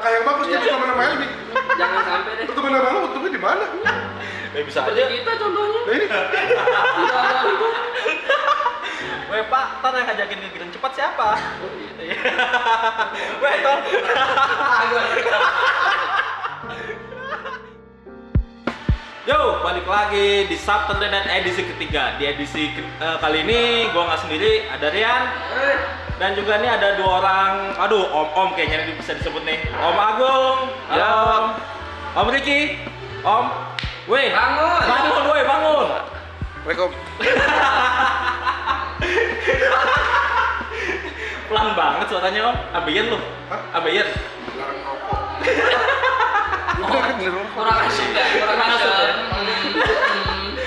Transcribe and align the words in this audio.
langkah 0.00 0.16
yang 0.16 0.24
bagus 0.24 0.48
Iya. 0.48 0.56
tuh 0.56 0.72
teman 0.72 0.88
sama 0.88 1.02
Helmi. 1.04 1.28
Jangan 1.76 2.00
sampai 2.00 2.32
deh. 2.32 2.48
Lu 2.48 2.52
teman 2.56 2.72
sama 2.72 2.88
lu 2.88 3.00
untungnya 3.04 3.30
di 3.30 3.36
mana? 3.38 3.64
Eh, 4.50 4.62
bisa 4.64 4.80
aja. 4.82 5.02
kita 5.06 5.32
contohnya. 5.36 5.80
Nah 5.84 5.92
ini. 5.92 6.06
Weh 9.30 9.44
Pak, 9.46 9.66
ntar 9.78 9.92
yang 9.94 10.08
ngajakin 10.08 10.38
ke 10.40 10.48
Giring 10.50 10.72
cepat 10.72 10.92
siapa? 10.96 11.28
Iya. 12.00 12.16
Weh, 13.44 13.52
itu. 13.54 13.72
Yo, 19.28 19.60
balik 19.60 19.84
lagi 19.84 20.48
di 20.48 20.56
Subterranean 20.56 21.28
edisi 21.30 21.62
ketiga. 21.62 22.16
Di 22.16 22.24
edisi 22.26 22.72
ke- 22.72 22.82
eh, 22.98 23.16
kali 23.20 23.44
ini 23.44 23.60
gua 23.92 24.08
nggak 24.08 24.20
sendiri, 24.24 24.64
ada 24.66 24.88
Rian 24.88 25.22
Eh, 25.52 25.76
dan 26.20 26.36
juga 26.36 26.60
nih 26.60 26.68
ada 26.68 27.00
dua 27.00 27.24
orang. 27.24 27.72
Aduh, 27.80 28.04
om-om 28.12 28.52
kayaknya 28.52 28.84
ini 28.84 28.92
bisa 29.00 29.16
disebut 29.16 29.40
nih. 29.40 29.56
Om 29.72 29.96
Agung, 29.96 30.68
halo 30.92 31.00
Ya. 31.00 31.08
Om. 31.16 31.44
Om 32.20 32.28
Riki, 32.28 32.76
Om. 33.24 33.48
Weh, 34.04 34.28
Bangun. 34.28 34.84
bangun, 34.84 35.24
weh, 35.32 35.44
bangun. 35.48 35.88
Assalamualaikum. 36.60 36.92
Pelan 41.48 41.72
banget 41.72 42.06
suaranya 42.12 42.52
Om. 42.52 42.56
Abeyen 42.76 43.08
lu. 43.08 43.16
Larang 44.60 44.76
rokok. 44.84 45.24
Rokok. 46.84 47.00
kurang 47.56 47.80
asik 47.88 48.12
ya, 48.12 48.24
kurang 48.36 48.60
ya. 48.60 48.76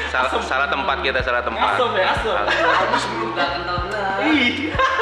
Salah, 0.09 0.41
salah 0.45 0.69
tempat 0.69 1.01
kita, 1.01 1.21
salah 1.21 1.41
tempat. 1.45 1.77
Asem 1.77 1.89
ya, 1.93 2.05
asem. 2.13 2.37
Habis 2.41 3.03
belum. 3.05 3.33
Udah 3.33 3.47
kental 3.53 3.77
benar. 3.85 5.01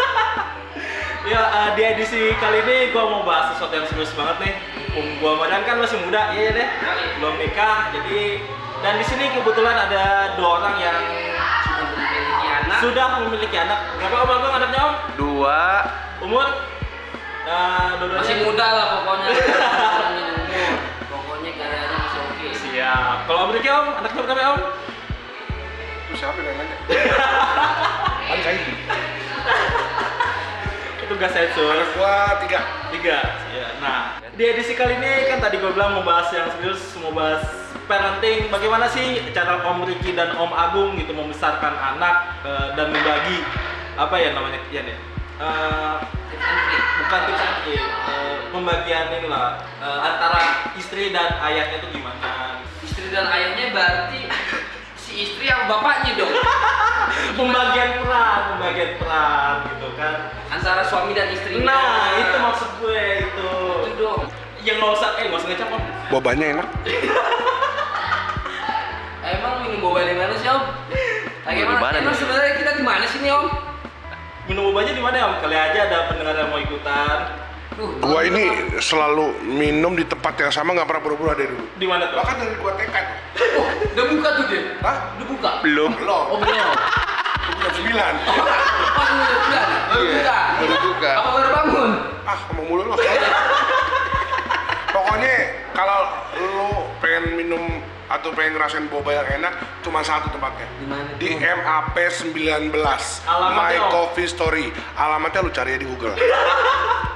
Ya 1.31 1.43
eh, 1.47 1.69
di 1.73 1.83
edisi 1.87 2.35
kali 2.35 2.59
ini 2.59 2.91
gua 2.91 3.07
mau 3.07 3.23
bahas 3.23 3.55
sesuatu 3.55 3.71
yang 3.71 3.87
serius 3.87 4.11
banget 4.11 4.35
nih. 4.43 4.53
Um, 4.91 5.15
gua 5.23 5.39
badan 5.39 5.63
kan 5.63 5.79
masih 5.79 5.95
muda, 6.03 6.35
iya 6.35 6.51
deh. 6.51 6.67
Belum 7.15 7.39
nikah, 7.39 7.87
jadi 7.89 8.43
dan 8.83 8.99
di 8.99 9.05
sini 9.07 9.31
kebetulan 9.31 9.77
ada 9.79 10.35
dua 10.35 10.59
orang 10.59 10.75
yang 10.75 10.97
Sudah 10.99 11.87
memiliki 11.87 12.47
anak. 12.51 12.77
sudah 12.83 13.05
memiliki 13.15 13.55
anak. 13.55 13.79
Berapa 13.95 14.17
om 14.17 14.31
Agung 14.33 14.53
anaknya 14.53 14.81
om? 14.81 14.95
Dua, 15.15 15.61
Umur? 16.19 16.47
Nah, 17.41 17.95
dua-duanya- 17.95 18.27
Masih 18.27 18.37
muda 18.43 18.67
lah 18.67 18.85
pokoknya. 18.91 19.29
Umur. 20.11 20.71
Pokoknya 21.07 21.51
gayanya 21.55 21.95
masih 21.95 22.19
oke. 22.21 22.47
Siap. 22.59 23.17
Kalau 23.23 23.39
om 23.47 23.51
Riki 23.55 23.69
om, 23.71 23.87
anaknya 23.95 24.19
berapa 24.19 24.43
om? 24.51 24.59
Lu 26.11 26.15
siapa 26.19 26.37
yang 26.37 26.57
nanya? 26.59 26.75
Kan 28.41 28.55
saya. 31.19 31.19
Itu 31.19 31.19
gas 31.19 31.33
sensor. 31.35 31.67
Anak 31.75 31.89
gua 31.97 32.15
tiga. 32.39 32.59
Tiga. 32.91 33.17
Ya, 33.51 33.67
nah, 33.83 33.99
di 34.35 34.43
edisi 34.47 34.73
kali 34.75 34.95
ini 34.95 35.27
kan 35.27 35.43
tadi 35.43 35.59
gue 35.59 35.71
bilang 35.75 35.99
mau 35.99 36.03
bahas 36.07 36.31
yang 36.31 36.47
serius, 36.55 36.81
mau 37.03 37.11
bahas 37.11 37.43
parenting. 37.87 38.47
Bagaimana 38.47 38.87
sih 38.87 39.19
cara 39.35 39.63
Om 39.67 39.83
Riki 39.87 40.15
dan 40.15 40.35
Om 40.35 40.51
Agung 40.51 40.95
gitu 40.95 41.11
membesarkan 41.11 41.75
anak 41.75 42.15
eh, 42.47 42.67
dan 42.79 42.87
membagi 42.95 43.43
apa 43.99 44.15
ya 44.19 44.31
namanya 44.35 44.59
ya 44.71 44.81
nih? 44.87 44.97
Eh, 45.41 45.95
and 46.41 46.59
trick. 46.69 46.83
bukan 47.01 47.19
tips 47.27 47.43
and 47.43 47.57
trick, 47.65 47.83
eh, 47.83 48.35
pembagian 48.53 49.05
ini 49.19 49.27
lah 49.27 49.59
eh, 49.83 49.99
antara 49.99 50.71
istri 50.79 51.11
dan 51.11 51.35
ayahnya 51.43 51.81
itu 51.83 51.87
gimana? 51.99 52.61
Istri 52.81 53.07
dan 53.11 53.25
ayahnya 53.27 53.75
berarti 53.75 54.30
istri 55.21 55.45
yang 55.47 55.69
bapaknya 55.69 56.11
dong. 56.17 56.33
Pembagian 57.37 57.89
peran, 58.01 58.41
pembagian 58.55 58.91
peran 58.97 59.55
gitu 59.75 59.87
kan. 59.99 60.15
Antara 60.49 60.81
suami 60.87 61.13
dan 61.13 61.29
istri. 61.31 61.61
Nah, 61.61 62.17
itu 62.17 62.35
maksud 62.39 62.69
gue 62.81 63.03
itu. 63.27 63.51
Itu 63.91 63.99
dong. 63.99 64.21
Yang 64.61 64.77
nggak 64.77 64.93
usah, 64.95 65.09
eh 65.17 65.25
nggak 65.27 65.39
usah 65.41 65.49
ngecap 65.49 65.73
om. 65.73 65.81
Bobanya 66.13 66.45
enak. 66.59 66.67
Emang 69.31 69.63
minum 69.63 69.79
boba 69.81 70.05
di 70.05 70.15
mana 70.17 70.33
sih 70.37 70.49
om? 70.49 70.63
Di 71.47 71.63
mana 71.65 71.97
Emang 71.97 72.15
sebenarnya 72.15 72.53
kita 72.57 72.71
di 72.77 72.83
mana 72.83 73.05
sih 73.09 73.19
nih 73.23 73.31
om? 73.33 73.49
Minum 74.49 74.63
bobanya 74.71 74.93
di 74.93 75.01
mana 75.01 75.17
om? 75.31 75.33
Kali 75.41 75.55
aja 75.55 75.79
ada 75.89 75.97
pendengar 76.11 76.35
yang 76.37 76.49
mau 76.51 76.59
ikutan. 76.61 77.17
Gua 77.81 78.21
ini 78.21 78.45
selalu 78.77 79.25
minum 79.43 79.93
di 79.93 80.05
tempat 80.05 80.37
yang 80.37 80.49
sama 80.49 80.71
nggak 80.71 80.85
pernah 80.85 81.01
buru-buru 81.01 81.33
dari 81.33 81.49
dulu. 81.49 81.65
Di 81.75 81.87
mana 81.89 82.05
tuh? 82.07 82.21
Bahkan 82.21 82.35
dari 82.37 82.55
gua 82.55 82.73
TK 82.75 82.95
tuh. 82.95 83.17
Oh, 83.57 83.67
udah 83.89 84.05
buka 84.07 84.29
tuh 84.37 84.45
dia. 84.47 84.61
Hah? 84.79 84.97
Udah 85.17 85.25
buka. 85.27 85.49
belum. 85.61 85.91
Belum. 85.97 86.23
Oh 86.27 86.37
belum. 86.37 86.71
Jam 87.61 87.71
sembilan. 87.73 88.13
Oh 88.21 88.35
udah 88.37 88.57
buka. 89.35 89.61
Baru 89.91 90.03
Iya, 90.03 90.13
buka. 90.13 90.37
baru 90.55 90.75
buka. 90.83 91.11
Apa 91.11 91.29
baru 91.31 91.49
bangun? 91.51 91.91
Ah, 92.21 92.37
ngomong 92.47 92.65
mulu 92.67 92.81
lu. 92.85 92.93
Pokoknya 94.91 95.33
kalau 95.71 95.99
lu 96.37 96.69
pengen 96.99 97.23
minum 97.33 97.63
atau 98.05 98.27
pengen 98.31 98.59
ngerasain 98.59 98.85
boba 98.85 99.15
yang 99.15 99.39
enak, 99.39 99.53
cuma 99.81 100.03
satu 100.03 100.27
tempatnya. 100.29 100.67
Di 100.75 100.85
mana? 100.85 101.09
Di 101.15 101.29
MAP 101.33 101.95
19. 101.95 102.75
Alamatnya, 103.23 103.79
My? 103.79 103.89
Coffee 103.89 104.27
Story. 104.27 104.65
Alamatnya 104.93 105.39
lu 105.41 105.49
cari 105.49 105.79
di 105.79 105.87
Google. 105.87 106.13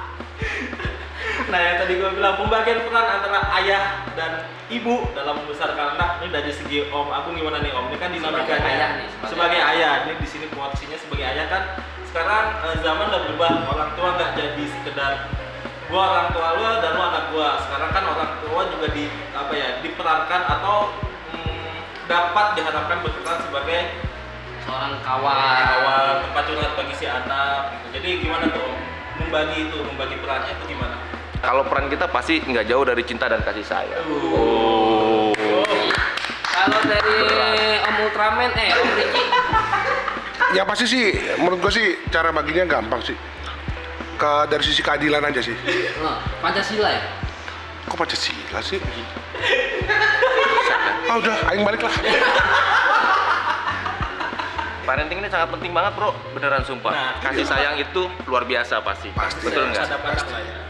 Nah 1.46 1.62
yang 1.62 1.78
tadi 1.78 1.94
gue 2.02 2.10
bilang 2.18 2.36
pembagian 2.42 2.82
peran 2.90 3.06
antara 3.06 3.40
ayah 3.62 4.02
dan 4.18 4.50
ibu 4.74 5.06
dalam 5.14 5.38
membesarkan 5.46 5.94
anak 5.94 6.18
ini 6.22 6.34
dari 6.34 6.50
segi 6.50 6.90
Om 6.90 7.14
Agung 7.14 7.38
gimana 7.38 7.62
nih 7.62 7.70
Om? 7.70 7.94
Ini 7.94 7.98
kan 8.02 8.10
dinamikanya 8.10 8.50
Sebagai 8.50 8.66
ayah 8.66 8.90
nih, 8.98 9.08
sebagai, 9.14 9.30
sebagai 9.30 9.62
ayah. 9.62 9.94
Ini 10.10 10.14
di 10.18 10.28
sini 10.28 10.46
posisinya 10.50 10.98
sebagai 10.98 11.26
ayah 11.30 11.46
kan 11.46 11.64
sekarang 12.10 12.46
eh, 12.66 12.76
zaman 12.82 13.06
udah 13.14 13.22
berubah 13.30 13.52
orang 13.70 13.90
tua 13.94 14.08
nggak 14.18 14.32
jadi 14.34 14.64
sekedar 14.74 15.14
gua 15.86 16.04
orang 16.18 16.28
tua 16.34 16.48
lu 16.58 16.66
dan 16.82 16.92
lu 16.98 17.02
anak 17.14 17.24
gua. 17.30 17.50
Sekarang 17.62 17.90
kan 17.94 18.04
orang 18.10 18.32
tua 18.42 18.62
juga 18.74 18.88
di 18.90 19.06
apa 19.38 19.54
ya 19.54 19.70
diperankan 19.86 20.42
atau 20.50 20.78
mm, 21.30 21.76
dapat 22.10 22.48
diharapkan 22.58 22.98
berperan 23.06 23.38
sebagai 23.46 23.82
Seorang 24.66 24.98
kawan. 25.06 25.62
awal 25.78 26.26
tempat 26.26 26.44
curhat 26.50 26.74
bagi 26.74 26.98
si 26.98 27.06
anak 27.06 27.70
gitu. 27.70 28.02
Jadi 28.02 28.10
gimana 28.26 28.50
tuh 28.50 28.74
membagi 29.22 29.70
itu, 29.70 29.78
membagi 29.78 30.18
perannya 30.18 30.58
itu 30.58 30.74
gimana? 30.74 31.15
Kalau 31.46 31.62
peran 31.70 31.86
kita 31.94 32.10
pasti 32.10 32.42
nggak 32.42 32.66
jauh 32.66 32.82
dari 32.82 33.06
cinta 33.06 33.30
dan 33.30 33.46
kasih 33.46 33.62
sayang. 33.62 34.02
Oh. 34.34 35.30
Kalau 36.42 36.80
dari 36.90 37.22
Om 37.86 37.96
Ultraman, 38.02 38.50
eh 38.58 38.74
Om 38.74 38.90
Riki, 38.98 39.24
Ya 40.58 40.66
pasti 40.66 40.90
sih, 40.90 41.14
menurut 41.38 41.62
gua 41.62 41.70
sih 41.70 42.02
cara 42.10 42.34
baginya 42.34 42.66
gampang 42.66 42.98
sih. 43.06 43.14
Ke 44.18 44.50
dari 44.50 44.66
sisi 44.66 44.82
keadilan 44.82 45.22
aja 45.22 45.46
sih. 45.46 45.54
Pancasila 46.42 46.90
ya? 46.90 47.02
Kok 47.86 47.98
Pancasila 48.00 48.60
sih? 48.66 48.82
Ah 51.06 51.22
udah, 51.22 51.38
aing 51.54 51.62
balik 51.62 51.86
lah. 51.86 51.94
Parenting 54.86 55.18
ini 55.18 55.30
sangat 55.34 55.50
penting 55.50 55.74
banget 55.74 55.98
bro, 55.98 56.14
beneran 56.38 56.62
sumpah. 56.62 56.94
Nah, 56.94 57.12
kasih 57.18 57.42
sayang 57.42 57.76
itu 57.82 58.06
luar 58.30 58.46
biasa 58.46 58.86
pasti. 58.86 59.10
Pasti. 59.18 59.50
Betul 59.50 59.74
nggak? 59.74 59.90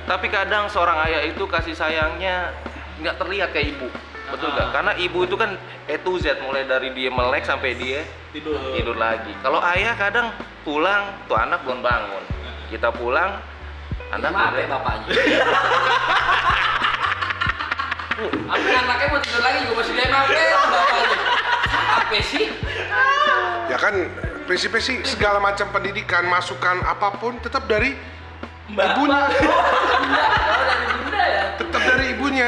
Tapi 0.08 0.28
kadang 0.32 0.72
seorang 0.72 1.04
ayah 1.04 1.28
itu 1.28 1.44
kasih 1.44 1.76
sayangnya 1.76 2.56
nggak 3.04 3.20
terlihat 3.20 3.52
kayak 3.52 3.76
ibu. 3.76 3.92
Betul 4.32 4.56
nggak? 4.56 4.68
Ah. 4.68 4.74
Karena 4.74 4.92
ibu 4.96 5.20
itu 5.28 5.36
kan 5.36 5.60
E 5.92 6.00
to 6.00 6.16
Z 6.16 6.40
mulai 6.48 6.64
dari 6.64 6.96
dia 6.96 7.12
melek 7.12 7.44
sampai 7.44 7.76
dia 7.76 8.08
Tidur. 8.32 8.56
tidur 8.72 8.96
lagi. 8.96 9.36
Kalau 9.44 9.60
ayah 9.76 9.94
kadang 10.00 10.32
pulang 10.64 11.12
tuh 11.28 11.36
anak 11.36 11.60
belum 11.68 11.84
bangun. 11.84 12.24
Kita 12.72 12.96
pulang 12.96 13.44
anak 14.16 14.32
Maaf 14.32 14.56
ya 14.56 14.66
bapaknya. 14.72 15.12
Apa 18.48 18.64
anaknya 18.64 19.08
mau 19.12 19.20
tidur 19.20 19.44
lagi 19.44 19.68
juga 19.68 19.84
masih 19.84 19.92
dia 19.92 20.08
maaf 20.08 20.32
ya 20.32 20.56
bapaknya. 20.56 21.20
Apa 22.00 22.18
sih? 22.24 22.48
Ya 23.76 23.84
kan 23.84 24.08
prinsipnya 24.48 24.80
sih 24.80 25.04
segala 25.04 25.44
macam 25.44 25.68
pendidikan, 25.68 26.24
masukan 26.32 26.80
apa 26.88 27.20
pun 27.20 27.36
tetap 27.44 27.68
dari 27.68 27.92
Mbak. 28.72 28.88
ibunya. 28.96 29.24
Ya. 31.16 31.58
Tetap 31.60 31.82
dari 31.84 32.16
ibunya. 32.16 32.48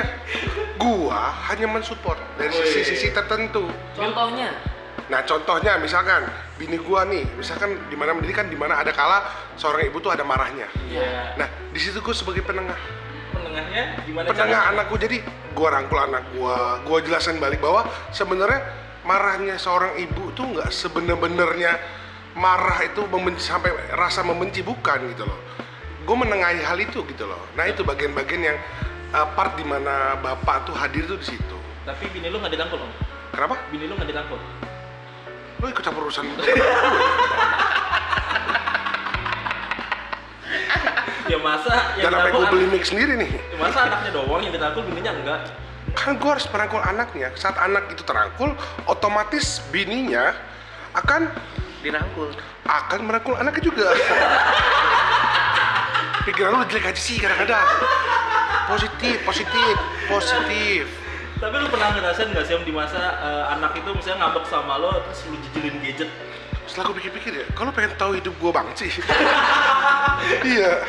Gua 0.80 1.36
hanya 1.52 1.68
mensupport 1.68 2.16
dari 2.40 2.54
sisi-sisi 2.56 3.12
tertentu. 3.12 3.68
Contohnya, 3.98 4.56
Nah, 5.08 5.24
contohnya 5.28 5.76
misalkan 5.80 6.24
bini 6.56 6.80
gua 6.80 7.04
nih, 7.04 7.28
misalkan 7.36 7.76
di 7.92 7.96
mana 8.00 8.16
pendidikan 8.16 8.48
di 8.48 8.56
mana 8.56 8.80
ada 8.80 8.96
kala 8.96 9.24
seorang 9.60 9.88
ibu 9.88 10.00
tuh 10.00 10.16
ada 10.16 10.24
marahnya. 10.24 10.72
Iya. 10.88 11.36
Nah, 11.36 11.48
di 11.76 11.80
situ 11.80 12.00
gua 12.00 12.16
sebagai 12.16 12.44
penengah. 12.48 12.80
Penengahnya 13.36 13.84
gimana 14.08 14.26
penengah 14.32 14.62
caranya? 14.64 14.80
anakku 14.80 14.96
jadi 14.96 15.18
gua 15.52 15.70
rangkul 15.76 16.00
anak 16.00 16.24
gua 16.36 16.80
gua 16.88 17.00
jelasin 17.04 17.36
balik 17.44 17.60
bahwa 17.60 17.84
sebenarnya 18.16 18.87
marahnya 19.08 19.56
seorang 19.56 19.96
ibu 19.98 20.36
tuh 20.36 20.44
nggak 20.52 20.68
sebenar-benarnya 20.70 21.80
marah 22.36 22.84
itu 22.84 23.08
membenci 23.08 23.48
sampai 23.48 23.72
rasa 23.96 24.20
membenci 24.22 24.60
bukan 24.62 25.00
gitu 25.10 25.24
loh 25.24 25.40
gue 26.04 26.16
menengahi 26.16 26.60
hal 26.60 26.76
itu 26.78 27.08
gitu 27.08 27.24
loh 27.24 27.40
nah 27.56 27.64
itu 27.64 27.82
bagian-bagian 27.82 28.44
yang 28.46 28.58
uh, 29.12 29.28
part 29.32 29.56
di 29.56 29.64
mana 29.64 30.20
bapak 30.20 30.68
tuh 30.68 30.76
hadir 30.76 31.08
tuh 31.08 31.16
di 31.16 31.34
situ 31.34 31.58
Tapi 31.82 32.04
bini 32.12 32.28
lu 32.28 32.38
nggak 32.38 32.52
dirangkul 32.52 32.84
om? 32.84 32.92
kenapa 33.32 33.56
Bini 33.72 33.88
lu 33.88 33.96
nggak 33.96 34.10
dirangkul? 34.12 34.40
lo 35.58 35.66
ikut 35.66 35.82
campur 35.82 36.04
urusan 36.06 36.28
Ya 41.28 41.36
masa 41.38 41.92
yang 42.00 42.08
Jangan 42.08 42.20
sampai 42.24 42.32
gue 42.32 42.46
beli 42.56 42.68
mix 42.72 42.84
sendiri 42.88 43.14
nih. 43.20 43.28
ya 43.28 43.58
masa 43.60 43.80
anaknya 43.84 44.12
doang 44.16 44.40
yang 44.40 44.54
dirangkul 44.56 44.80
bininya 44.88 45.12
enggak? 45.12 45.40
Kan 45.98 46.22
gue 46.22 46.30
harus 46.30 46.46
merangkul 46.54 46.80
anaknya. 46.80 47.34
Saat 47.34 47.58
anak 47.58 47.90
itu 47.90 48.06
terangkul, 48.06 48.54
otomatis 48.86 49.66
bininya 49.74 50.32
akan 50.94 51.34
dirangkul 51.82 52.30
akan 52.68 53.00
merangkul 53.08 53.34
anaknya 53.40 53.64
juga. 53.64 53.88
Pikiran 56.28 56.60
lu 56.60 56.68
jelek 56.68 56.92
aja 56.92 57.02
sih 57.02 57.18
kadang-kadang. 57.18 57.68
Positif, 58.68 59.16
positif, 59.24 59.76
positif. 60.12 60.84
Tapi 61.38 61.56
lu 61.56 61.68
pernah 61.72 61.96
ngerasain 61.96 62.34
nggak 62.34 62.46
sih 62.50 62.54
Om, 62.58 62.66
di 62.68 62.74
masa 62.76 63.00
eh, 63.00 63.44
anak 63.56 63.80
itu 63.80 63.90
misalnya 63.94 64.28
ngambek 64.28 64.46
sama 64.50 64.76
lo 64.82 64.92
terus 65.08 65.24
lu 65.32 65.38
jijilin 65.48 65.80
gadget? 65.80 66.10
Setelah 66.68 66.92
gue 66.92 66.96
pikir-pikir 67.00 67.32
ya, 67.32 67.46
kalau 67.56 67.72
pengen 67.72 67.96
tahu 67.96 68.20
hidup 68.20 68.36
gue 68.36 68.52
banget 68.52 68.76
sih. 68.76 68.92
iya. 70.52 70.84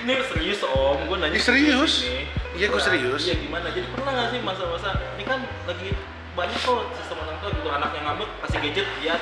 Ini 0.00 0.24
serius 0.32 0.64
Om, 0.64 1.04
gue 1.04 1.16
nanya 1.20 1.36
Ih, 1.36 1.42
serius? 1.44 2.08
ini. 2.08 2.39
Iya, 2.60 2.68
gua 2.68 2.82
serius. 2.84 3.24
Iya 3.24 3.40
gimana? 3.40 3.72
Jadi 3.72 3.88
pernah 3.88 4.12
nggak 4.12 4.28
sih 4.36 4.40
masa-masa 4.44 4.92
ini 5.16 5.24
kan 5.24 5.40
lagi 5.64 5.96
banyak 6.36 6.60
kok 6.60 6.92
sistem 6.92 7.16
orang 7.24 7.36
tua 7.40 7.50
gitu 7.56 7.68
anak 7.72 7.90
yang 7.96 8.04
ngambek 8.04 8.28
kasih 8.44 8.58
gadget 8.60 8.86
dia 9.00 9.16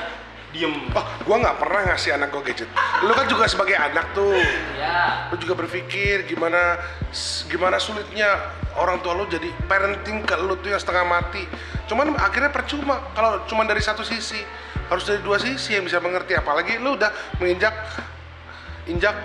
diem. 0.51 0.75
Oh, 0.97 1.05
gue 1.23 1.37
nggak 1.39 1.57
pernah 1.61 1.81
ngasih 1.93 2.11
anak 2.19 2.35
gue 2.35 2.43
gadget. 2.51 2.69
Lu 3.07 3.13
kan 3.15 3.31
juga 3.31 3.47
sebagai 3.47 3.79
anak 3.79 4.11
tuh. 4.11 4.35
Ya. 4.75 5.31
Lu 5.31 5.39
juga 5.39 5.55
berpikir 5.55 6.27
gimana 6.27 6.83
gimana 7.47 7.79
sulitnya 7.79 8.59
orang 8.75 8.99
tua 9.07 9.15
lu 9.15 9.31
jadi 9.31 9.47
parenting 9.71 10.27
ke 10.27 10.35
lu 10.43 10.59
tuh 10.59 10.75
yang 10.75 10.83
setengah 10.83 11.07
mati. 11.07 11.47
Cuman 11.87 12.19
akhirnya 12.19 12.51
percuma 12.51 13.13
kalau 13.15 13.47
cuma 13.47 13.63
dari 13.71 13.81
satu 13.85 14.03
sisi. 14.03 14.43
Harus 14.89 15.05
dari 15.05 15.21
dua 15.23 15.39
sisi 15.39 15.79
yang 15.79 15.87
bisa 15.87 16.03
mengerti. 16.03 16.35
Apalagi 16.35 16.81
lu 16.81 16.99
udah 16.99 17.13
menginjak 17.39 17.71
injak 18.89 19.17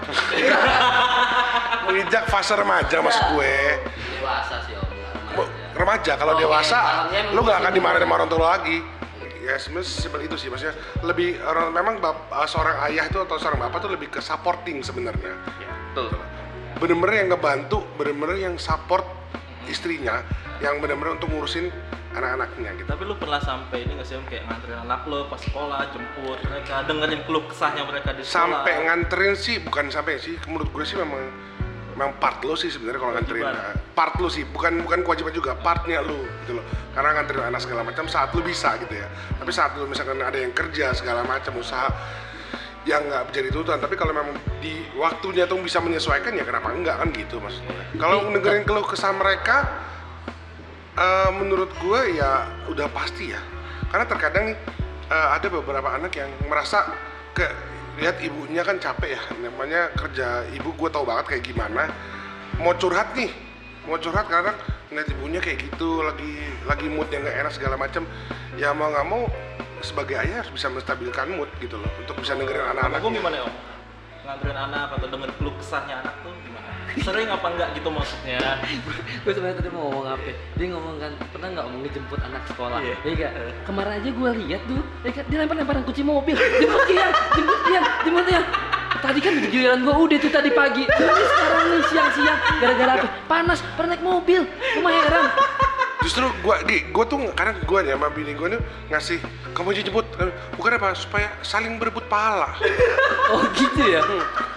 menginjak 1.88 2.24
fase 2.28 2.54
remaja 2.54 3.00
maksud 3.00 3.24
gue. 3.34 3.56
Dewasa 4.20 4.56
sih 4.68 4.76
om. 4.76 4.88
Remaja. 5.34 5.74
Remaja 5.74 6.12
kalau 6.20 6.34
Oh, 6.36 6.40
dewasa 6.40 6.80
iya. 7.10 7.32
Lu 7.32 7.42
nggak 7.42 7.58
akan 7.64 7.72
dimarahin 7.74 8.06
sama 8.06 8.14
orang 8.22 8.30
tua 8.30 8.44
lagi. 8.60 8.78
Ya 9.44 9.60
sebenarnya 9.60 9.88
simpel 9.92 10.22
itu 10.24 10.36
sih 10.40 10.48
maksudnya 10.48 10.76
lebih 11.04 11.36
orang 11.44 11.76
memang 11.76 11.96
bap- 12.00 12.32
uh, 12.32 12.48
seorang 12.48 12.80
ayah 12.88 13.12
itu 13.12 13.20
atau 13.20 13.36
seorang 13.36 13.60
bapak 13.68 13.84
tuh 13.84 13.92
lebih 13.92 14.08
ke 14.08 14.24
supporting 14.24 14.80
sebenarnya. 14.80 15.36
ya 15.60 15.68
betul 15.92 16.16
bener-bener 16.74 17.16
yang 17.24 17.30
ngebantu, 17.32 17.80
bener-bener 17.96 18.44
yang 18.44 18.56
support 18.60 19.08
istrinya, 19.72 20.20
yang 20.60 20.84
bener-bener 20.84 21.16
untuk 21.16 21.32
ngurusin 21.32 21.72
anak-anaknya 22.14 22.70
gitu. 22.78 22.88
Tapi 22.88 23.04
lu 23.10 23.16
pernah 23.18 23.42
sampai 23.42 23.84
ini 23.84 23.98
nggak 23.98 24.08
sih 24.08 24.16
kayak 24.30 24.44
nganterin 24.48 24.80
anak 24.86 25.02
lo 25.10 25.26
pas 25.28 25.42
sekolah, 25.42 25.80
jemput 25.90 26.40
mereka, 26.46 26.86
dengerin 26.86 27.22
keluh 27.26 27.44
kesahnya 27.50 27.84
mereka 27.84 28.14
di 28.14 28.22
sekolah. 28.22 28.64
Sampai 28.64 28.74
nganterin 28.86 29.36
sih, 29.36 29.56
bukan 29.60 29.90
sampai 29.90 30.22
sih, 30.22 30.38
menurut 30.46 30.70
gue 30.70 30.86
sih 30.86 30.98
memang 30.98 31.22
memang 31.94 32.18
part 32.18 32.42
lo 32.42 32.58
sih 32.58 32.74
sebenarnya 32.74 33.00
kalau 33.02 33.14
nganterin. 33.18 33.46
Nah, 33.46 33.74
part 33.94 34.18
lo 34.18 34.30
sih, 34.30 34.46
bukan 34.50 34.82
bukan 34.82 35.06
kewajiban 35.06 35.34
juga, 35.34 35.52
partnya 35.58 36.02
lo 36.02 36.22
gitu 36.46 36.58
loh. 36.62 36.66
Karena 36.94 37.22
nganterin 37.22 37.50
anak 37.50 37.62
segala 37.66 37.82
macam 37.86 38.06
saat 38.06 38.34
lo 38.34 38.42
bisa 38.42 38.78
gitu 38.82 38.94
ya. 38.94 39.08
Tapi 39.38 39.52
saat 39.54 39.74
lo 39.78 39.90
misalkan 39.90 40.22
ada 40.22 40.38
yang 40.38 40.54
kerja 40.54 40.94
segala 40.94 41.26
macam 41.26 41.58
usaha 41.58 41.90
yang 42.84 43.00
nggak 43.08 43.32
jadi 43.32 43.48
tuntutan 43.48 43.80
tapi 43.80 43.96
kalau 43.96 44.12
memang 44.12 44.36
di 44.60 44.84
waktunya 45.00 45.48
tuh 45.48 45.56
bisa 45.64 45.80
menyesuaikan 45.80 46.36
ya 46.36 46.44
kenapa 46.44 46.76
enggak 46.76 47.00
kan 47.00 47.08
gitu 47.16 47.40
maksudnya 47.40 47.72
kalau 47.96 48.28
dengerin 48.28 48.68
keluh 48.68 48.84
kesah 48.84 49.16
mereka 49.16 49.72
Eh, 50.94 51.30
menurut 51.34 51.74
gue 51.82 52.02
ya 52.18 52.50
udah 52.70 52.88
pasti 52.94 53.34
ya. 53.34 53.42
Karena 53.90 54.06
terkadang 54.06 54.54
nih 54.54 54.58
eh, 55.10 55.28
ada 55.34 55.48
beberapa 55.50 55.90
anak 55.90 56.14
yang 56.14 56.30
merasa 56.46 56.94
ke 57.34 57.46
lihat 57.98 58.22
ibunya 58.22 58.62
kan 58.62 58.78
capek 58.78 59.18
ya. 59.18 59.22
Namanya 59.42 59.90
kerja 59.98 60.46
ibu 60.54 60.74
gue 60.78 60.90
tahu 60.94 61.06
banget 61.06 61.38
kayak 61.38 61.44
gimana. 61.50 61.90
Mau 62.62 62.78
curhat 62.78 63.18
nih 63.18 63.34
mau 63.84 64.00
curhat 64.00 64.32
kadang 64.32 64.56
ngeliat 64.88 65.10
ibunya 65.12 65.40
kayak 65.44 65.60
gitu 65.68 66.08
lagi 66.08 66.40
lagi 66.64 66.88
moodnya 66.88 67.20
nggak 67.20 67.38
enak 67.44 67.52
segala 67.52 67.76
macam 67.76 68.08
ya 68.56 68.72
mau 68.72 68.88
nggak 68.88 69.08
mau 69.12 69.28
sebagai 69.84 70.16
ayah 70.16 70.40
harus 70.40 70.56
bisa 70.56 70.72
menstabilkan 70.72 71.28
mood 71.36 71.52
gitu 71.60 71.76
loh 71.76 71.92
untuk 72.00 72.16
bisa 72.24 72.32
dengerin 72.40 72.64
Anak 72.64 72.88
anak-anak 72.88 73.00
gue 73.04 73.12
gimana 73.20 73.36
ya 73.36 73.44
Om? 73.44 73.56
Nganterin 74.24 74.60
anak 74.72 74.88
atau 74.96 75.08
denger 75.12 75.30
keluh 75.36 75.56
kesahnya 75.60 75.96
anak 76.00 76.16
tuh 76.24 76.32
gimana? 76.48 76.73
Sering 77.02 77.30
apa 77.32 77.48
enggak 77.50 77.70
gitu 77.74 77.90
maksudnya? 77.90 78.62
gue 79.26 79.32
sebenarnya 79.34 79.58
tadi 79.58 79.70
mau 79.74 79.90
ngomong 79.90 80.06
apa? 80.14 80.32
Dia 80.54 80.66
ngomong 80.70 80.96
kan 81.02 81.12
pernah 81.34 81.48
nggak 81.58 81.66
mau 81.66 81.78
ngejemput 81.82 82.20
anak 82.22 82.44
sekolah? 82.54 82.78
Iya. 82.84 82.96
Iya 83.02 83.14
nggak? 83.18 83.32
Kemarin 83.66 83.92
aja 83.98 84.10
gue 84.14 84.30
lihat 84.46 84.62
tuh, 84.70 84.82
ya 85.02 85.12
kan, 85.16 85.24
dia 85.26 85.38
lempar-lemparan 85.42 85.82
kunci 85.88 86.04
mobil. 86.06 86.36
Jemput 86.38 86.84
Kian, 86.86 87.12
jemput 87.34 87.60
Kian, 87.66 87.84
jemput 88.06 88.26
Kian. 88.30 88.44
Tadi 89.04 89.20
kan 89.20 89.34
giliran 89.52 89.80
gue 89.84 89.96
udah 89.96 90.18
tuh 90.22 90.32
tadi 90.32 90.50
pagi. 90.54 90.84
Ini 90.88 91.24
sekarang 91.28 91.66
nih 91.76 91.82
siang-siang 91.92 92.40
gara-gara 92.62 92.92
apa? 93.02 93.08
Panas, 93.28 93.60
pernah 93.76 93.98
naik 93.98 94.04
mobil. 94.06 94.48
Cuma 94.78 94.90
heran. 94.94 95.26
justru 96.04 96.28
gua 96.44 96.60
di 96.68 96.84
gua 96.92 97.08
tuh 97.08 97.32
karena 97.32 97.56
gua 97.64 97.80
nih 97.80 97.96
sama 97.96 98.12
bini 98.12 98.36
gua 98.36 98.52
nih 98.52 98.62
ngasih 98.92 99.24
kamu 99.56 99.72
aja 99.72 99.82
jemput 99.88 100.04
bukan 100.60 100.76
apa 100.76 100.92
supaya 101.00 101.32
saling 101.40 101.80
berebut 101.80 102.04
pahala 102.12 102.52
Oh 103.32 103.48
gitu 103.56 103.88
ya? 103.88 104.04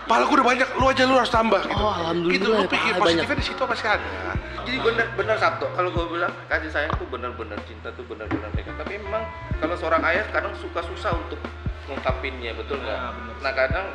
Pahala 0.06 0.24
gua 0.30 0.36
udah 0.38 0.46
banyak 0.46 0.68
lu 0.78 0.84
aja 0.86 1.02
lu 1.02 1.14
harus 1.18 1.32
tambah 1.34 1.60
gitu. 1.66 1.82
Oh, 1.82 1.90
alhamdulillah 1.90 2.38
gitu 2.38 2.46
lu 2.46 2.56
ya, 2.62 2.68
pikir 2.70 2.92
positifnya 2.96 3.36
di 3.36 3.46
situ 3.46 3.62
pasti 3.66 3.86
ada. 3.90 4.10
Jadi 4.66 4.78
bener 4.82 5.06
bener 5.14 5.36
Sabto 5.38 5.66
kalau 5.74 5.90
gue 5.94 6.04
bilang 6.10 6.32
kasih 6.50 6.70
sayang 6.70 6.94
tuh 6.98 7.06
bener-bener 7.06 7.58
cinta 7.70 7.90
tuh 7.94 8.02
bener-bener 8.06 8.50
dekat 8.54 8.74
tapi 8.78 8.98
memang 8.98 9.22
kalau 9.62 9.78
seorang 9.78 10.02
ayah 10.10 10.26
kadang 10.34 10.54
suka 10.58 10.82
susah 10.82 11.14
untuk 11.14 11.38
ngungkapinnya 11.86 12.54
betul 12.54 12.82
nggak? 12.82 12.98
Nah, 12.98 13.12
bener. 13.14 13.34
nah 13.42 13.52
kadang 13.54 13.86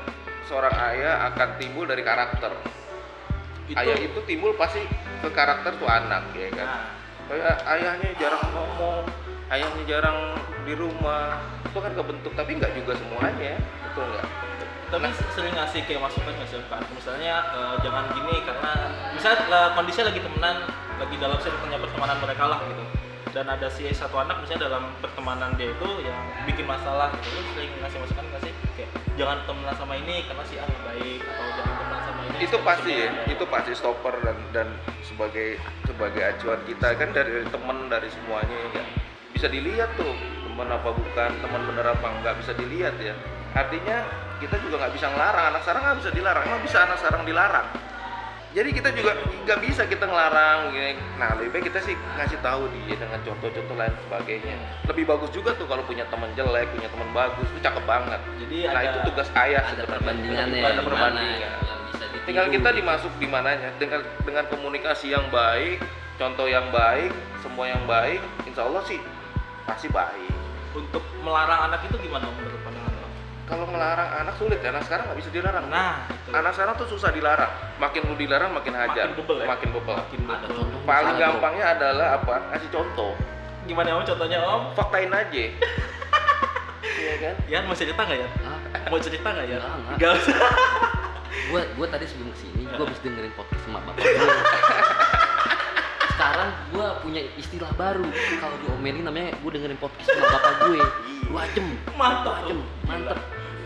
seorang 0.47 0.75
ayah 0.91 1.31
akan 1.31 1.49
timbul 1.59 1.83
dari 1.87 2.03
karakter. 2.03 2.51
Itu- 3.67 3.79
ayah 3.79 3.97
itu 3.99 4.19
timbul 4.27 4.55
pasti 4.55 4.83
ke 5.23 5.29
karakter 5.31 5.75
tuh 5.79 5.87
anak 5.87 6.27
ya 6.35 6.47
kan? 6.55 6.67
Nah, 6.67 6.87
kayak 7.31 7.55
ayahnya 7.67 8.09
jarang 8.19 8.43
ngomong 8.51 9.03
ayahnya 9.51 9.83
jarang 9.87 10.17
di 10.63 10.73
rumah. 10.75 11.39
Itu 11.67 11.79
kan 11.79 11.91
kebentuk 11.95 12.31
tapi 12.35 12.59
nggak 12.59 12.71
juga 12.79 12.99
semuanya 12.99 13.55
betul 13.91 14.07
nggak 14.07 14.27
tapi 14.91 15.07
sering 15.31 15.55
ngasih 15.55 15.81
kayak 15.87 16.03
masukan 16.03 16.35
nggak 16.35 16.47
sih 16.51 16.59
Om, 16.59 16.67
ke 16.67 16.73
anak? 16.75 16.89
misalnya 16.91 17.35
eh, 17.55 17.75
jangan 17.79 18.03
gini 18.11 18.35
karena 18.43 18.71
misalnya 19.15 19.39
eh, 19.47 19.69
kondisinya 19.71 20.05
lagi 20.11 20.19
temenan 20.19 20.55
lagi 20.99 21.15
dalam 21.17 21.37
circle-nya 21.39 21.79
pertemanan 21.79 22.17
mereka 22.19 22.43
lah 22.45 22.59
gitu. 22.67 22.83
Dan 23.31 23.47
ada 23.47 23.71
si 23.71 23.87
satu 23.95 24.19
anak 24.19 24.43
misalnya 24.43 24.67
dalam 24.67 24.91
pertemanan 24.99 25.55
dia 25.55 25.71
itu 25.71 25.89
yang 26.03 26.19
bikin 26.43 26.67
masalah 26.67 27.07
gitu. 27.15 27.39
Lu 27.39 27.41
sering 27.55 27.71
ngasih 27.79 27.99
masukan 28.03 28.23
nggak 28.27 28.41
sih? 28.43 28.53
Kayak 28.75 28.89
jangan 29.15 29.37
temenan 29.47 29.75
sama 29.79 29.93
ini 29.95 30.27
karena 30.27 30.43
si 30.43 30.55
A 30.59 30.67
baik 30.67 31.21
atau 31.23 31.45
jangan 31.55 31.73
temenan 31.79 32.01
sama 32.03 32.21
ini 32.27 32.37
itu 32.43 32.57
pasti 32.59 32.91
ya 32.91 33.09
itu 33.31 33.43
pasti 33.47 33.71
stopper 33.71 34.15
dan 34.27 34.37
dan 34.51 34.67
sebagai 35.07 35.55
sebagai 35.87 36.21
acuan 36.35 36.59
kita. 36.67 36.87
Kan 36.99 37.09
dari, 37.15 37.47
teman 37.47 37.87
dari 37.87 38.11
semuanya 38.11 38.57
ya 38.75 38.83
bisa 39.31 39.47
dilihat 39.47 39.89
tuh 39.95 40.11
teman 40.51 40.67
apa 40.67 40.91
bukan 40.91 41.31
teman 41.39 41.61
bener 41.63 41.87
apa 41.87 42.07
nggak 42.19 42.35
bisa 42.43 42.51
dilihat 42.59 42.93
ya. 42.99 43.15
Artinya 43.55 44.03
kita 44.41 44.57
juga 44.57 44.75
nggak 44.81 44.93
bisa 44.97 45.07
ngelarang. 45.13 45.45
Anak 45.53 45.61
sekarang 45.61 45.81
nggak 45.85 45.97
bisa 46.01 46.09
dilarang. 46.09 46.43
Emang 46.49 46.61
bisa 46.65 46.77
anak 46.81 46.97
sekarang 46.97 47.21
dilarang? 47.29 47.67
Jadi 48.51 48.69
kita 48.75 48.89
juga 48.91 49.15
nggak 49.47 49.59
bisa 49.63 49.87
kita 49.87 50.05
ngelarang. 50.11 50.75
Gini. 50.75 50.99
nah 51.15 51.39
lebih 51.39 51.55
baik 51.55 51.71
kita 51.71 51.79
sih 51.87 51.95
ngasih 51.95 52.35
tahu 52.43 52.67
dia 52.73 52.99
dengan 52.99 53.19
contoh-contoh 53.23 53.75
lain 53.79 53.95
sebagainya. 54.09 54.57
Lebih 54.91 55.05
bagus 55.07 55.31
juga 55.31 55.55
tuh 55.55 55.69
kalau 55.71 55.87
punya 55.87 56.03
teman 56.11 56.27
jelek 56.35 56.67
punya 56.75 56.91
teman 56.91 57.09
bagus 57.15 57.47
itu 57.47 57.59
cakep 57.63 57.83
banget. 57.87 58.19
Jadi 58.43 58.57
nah 58.67 58.81
ada 58.81 58.89
itu 58.91 58.99
tugas 59.07 59.29
ayah 59.39 59.63
Ada 59.71 59.83
perbandingannya 59.87 60.61
ada 60.67 60.81
perbandingan. 60.83 61.51
ditiru. 61.55 62.25
tinggal 62.27 62.45
kita 62.51 62.69
dimasuk 62.75 63.11
di 63.23 63.27
mananya. 63.31 63.69
Dengan 63.79 64.03
dengan 64.27 64.43
komunikasi 64.51 65.15
yang 65.15 65.31
baik 65.31 65.79
contoh 66.19 66.45
yang 66.51 66.67
baik 66.75 67.09
semua 67.39 67.71
yang 67.71 67.83
baik 67.87 68.19
insya 68.43 68.67
Allah 68.67 68.83
sih 68.83 68.99
pasti 69.63 69.87
baik. 69.87 70.33
Untuk 70.75 71.03
melarang 71.23 71.71
anak 71.71 71.87
itu 71.87 71.95
gimana 72.03 72.27
menurut? 72.35 72.60
Kalau 73.51 73.67
melarang 73.67 74.09
anak 74.17 74.35
sulit 74.35 74.63
anak 74.63 74.79
sekarang 74.81 75.03
nggak 75.05 75.19
bisa 75.19 75.29
dilarang 75.29 75.67
Nah, 75.67 76.07
itu. 76.07 76.31
anak 76.31 76.51
sekarang 76.51 76.73
tuh 76.73 76.87
susah 76.87 77.11
dilarang 77.11 77.51
makin 77.77 78.01
lu 78.01 78.15
dilarang 78.15 78.49
makin 78.49 78.71
hajar 78.73 79.05
Makin 79.05 79.19
bebel 79.19 79.37
ya? 79.37 79.45
makin 79.45 79.69
bebel 79.69 79.95
makin 79.97 80.19
Ada 80.21 80.31
betul. 80.39 80.55
contoh 80.57 80.79
paling 80.81 80.87
misalnya, 81.05 81.19
bro. 81.19 81.31
gampangnya 81.35 81.65
adalah 81.69 82.07
apa 82.15 82.33
ngasih 82.49 82.69
contoh 82.71 83.11
Gimana 83.61 83.89
Om 83.93 84.03
contohnya 84.05 84.39
Om? 84.41 84.61
faktain 84.71 85.11
aja 85.11 85.43
iya 87.01 87.13
kan 87.19 87.35
Yan 87.45 87.63
mau 87.65 87.75
cerita 87.75 87.99
nggak 87.99 88.17
ya? 88.17 88.29
Hah? 88.41 88.59
Mau 88.87 88.97
cerita 88.97 89.27
nggak 89.29 89.45
ya? 89.45 89.57
Nggak 89.93 90.11
usah. 90.17 90.37
gue 91.43 91.61
gue 91.69 91.87
tadi 91.89 92.05
sebelum 92.05 92.29
ke 92.29 92.39
sini 92.39 92.63
gue 92.65 92.79
habis 92.81 92.99
dengerin 92.99 93.33
podcast 93.33 93.61
sama 93.61 93.79
bapak 93.81 93.99
gue 93.99 94.33
sekarang 96.11 96.49
gue 96.69 96.87
punya 97.01 97.21
istilah 97.35 97.71
baru 97.73 98.07
kalau 98.37 98.55
diomelin 98.61 99.03
namanya 99.03 99.31
gue 99.33 99.49
dengerin 99.49 99.75
podcast 99.75 100.07
sama 100.07 100.27
bapak 100.29 100.53
gue 100.61 100.79
dua 101.25 101.43
jam 101.49 101.65
Mantap. 101.91 102.23
dua 102.23 102.39
jam 102.45 102.59
mantep 102.83 103.17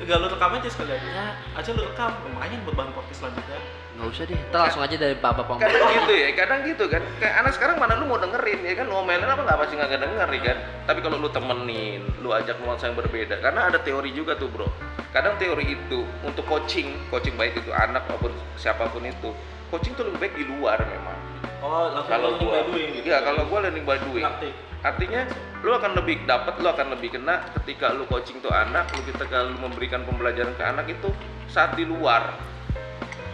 Gak 0.04 0.18
lu 0.20 0.28
rekam 0.28 0.52
aja 0.52 0.68
sekalian. 0.68 1.00
Ya, 1.02 1.26
aja 1.56 1.70
lu 1.72 1.82
rekam. 1.82 2.12
Lumayan 2.28 2.60
buat 2.68 2.76
bahan 2.76 2.92
podcast 2.92 3.20
selanjutnya. 3.24 3.60
nggak 3.96 4.12
usah 4.12 4.28
deh 4.28 4.36
ntar 4.52 4.60
langsung 4.68 4.84
aja 4.84 4.96
dari 5.00 5.16
bapak 5.16 5.48
bapak 5.48 5.72
kadang 5.72 5.88
gitu 5.88 6.14
ya 6.20 6.30
kadang 6.36 6.60
gitu 6.68 6.84
kan 6.92 7.00
kayak 7.16 7.36
anak 7.40 7.56
sekarang 7.56 7.80
mana 7.80 7.96
lu 7.96 8.04
mau 8.04 8.20
dengerin 8.20 8.60
ya 8.68 8.76
kan 8.76 8.92
lu 8.92 8.94
ngomelin 9.00 9.24
apa 9.24 9.40
nggak 9.40 9.56
pasti 9.56 9.74
nggak 9.80 9.92
denger 9.96 10.30
ya 10.36 10.42
kan 10.52 10.58
tapi 10.84 11.00
kalau 11.00 11.16
lu 11.16 11.30
temenin 11.32 12.04
lu 12.20 12.36
ajak 12.36 12.60
nuansa 12.60 12.92
yang 12.92 13.00
berbeda 13.00 13.40
karena 13.40 13.72
ada 13.72 13.80
teori 13.80 14.12
juga 14.12 14.36
tuh 14.36 14.52
bro 14.52 14.68
kadang 15.16 15.40
teori 15.40 15.80
itu 15.80 16.04
untuk 16.28 16.44
coaching 16.44 16.92
coaching 17.08 17.40
baik 17.40 17.56
itu 17.56 17.72
anak 17.72 18.04
maupun 18.12 18.36
siapa 18.60 18.84
pun 18.92 19.00
itu 19.00 19.32
coaching 19.72 19.96
tuh 19.96 20.12
lebih 20.12 20.28
baik 20.28 20.34
di 20.36 20.46
luar 20.46 20.76
memang 20.84 21.16
Oh, 21.64 21.88
kalau 22.06 22.36
gua 22.36 22.52
by 22.52 22.76
doing 22.76 22.90
gitu. 23.00 23.08
iya 23.08 23.24
kalau 23.24 23.48
gua 23.48 23.64
learning 23.64 23.88
by 23.88 23.96
doing 24.04 24.28
Praktik. 24.28 24.52
Artinya 24.86 25.26
lu 25.66 25.74
akan 25.74 25.98
lebih 25.98 26.30
dapat 26.30 26.62
lu 26.62 26.70
akan 26.70 26.94
lebih 26.94 27.18
kena 27.18 27.42
ketika 27.58 27.90
lu 27.98 28.06
coaching 28.06 28.38
tuh 28.38 28.54
anak 28.54 28.86
lu 28.94 29.02
ketika 29.10 29.42
lu 29.42 29.58
memberikan 29.58 30.06
pembelajaran 30.06 30.54
ke 30.54 30.62
anak 30.62 30.86
itu 30.94 31.10
saat 31.50 31.74
di 31.74 31.90
luar. 31.90 32.38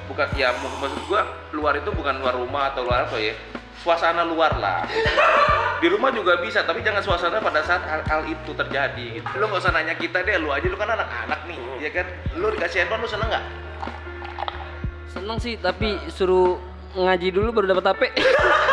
Bukan 0.08 0.28
ya 0.40 0.56
mak- 0.56 0.80
maksud 0.80 1.02
gua 1.12 1.28
luar 1.52 1.76
itu 1.84 1.92
bukan 1.92 2.24
luar 2.24 2.40
rumah 2.40 2.72
atau 2.72 2.88
luar 2.88 3.04
apa 3.08 3.20
ya 3.20 3.36
suasana 3.84 4.24
luar 4.24 4.56
lah. 4.64 4.88
Di 5.84 5.92
rumah 5.92 6.16
juga 6.16 6.40
bisa 6.40 6.64
tapi 6.64 6.86
jangan 6.86 7.04
suasana 7.04 7.44
pada 7.44 7.60
saat 7.68 7.84
hal, 7.84 8.02
hal 8.08 8.22
itu 8.30 8.52
terjadi 8.54 9.20
gitu. 9.20 9.28
lu 9.36 9.50
nggak 9.52 9.62
usah 9.66 9.74
nanya 9.76 9.98
kita 9.98 10.24
deh 10.24 10.40
lu 10.40 10.54
aja 10.54 10.68
lu 10.70 10.78
kan 10.80 10.94
anak-anak 10.96 11.40
nih 11.52 11.60
ya 11.84 11.90
kan? 11.92 12.08
Lu 12.40 12.48
dikasih 12.54 12.86
handphone 12.86 13.04
lu 13.04 13.10
seneng 13.12 13.28
nggak? 13.28 13.46
Seneng 15.12 15.38
sih, 15.44 15.60
tapi 15.60 16.00
suruh 16.08 16.56
ngaji 16.96 17.28
dulu 17.36 17.52
baru 17.52 17.76
dapat 17.76 17.92
HP. 17.92 18.02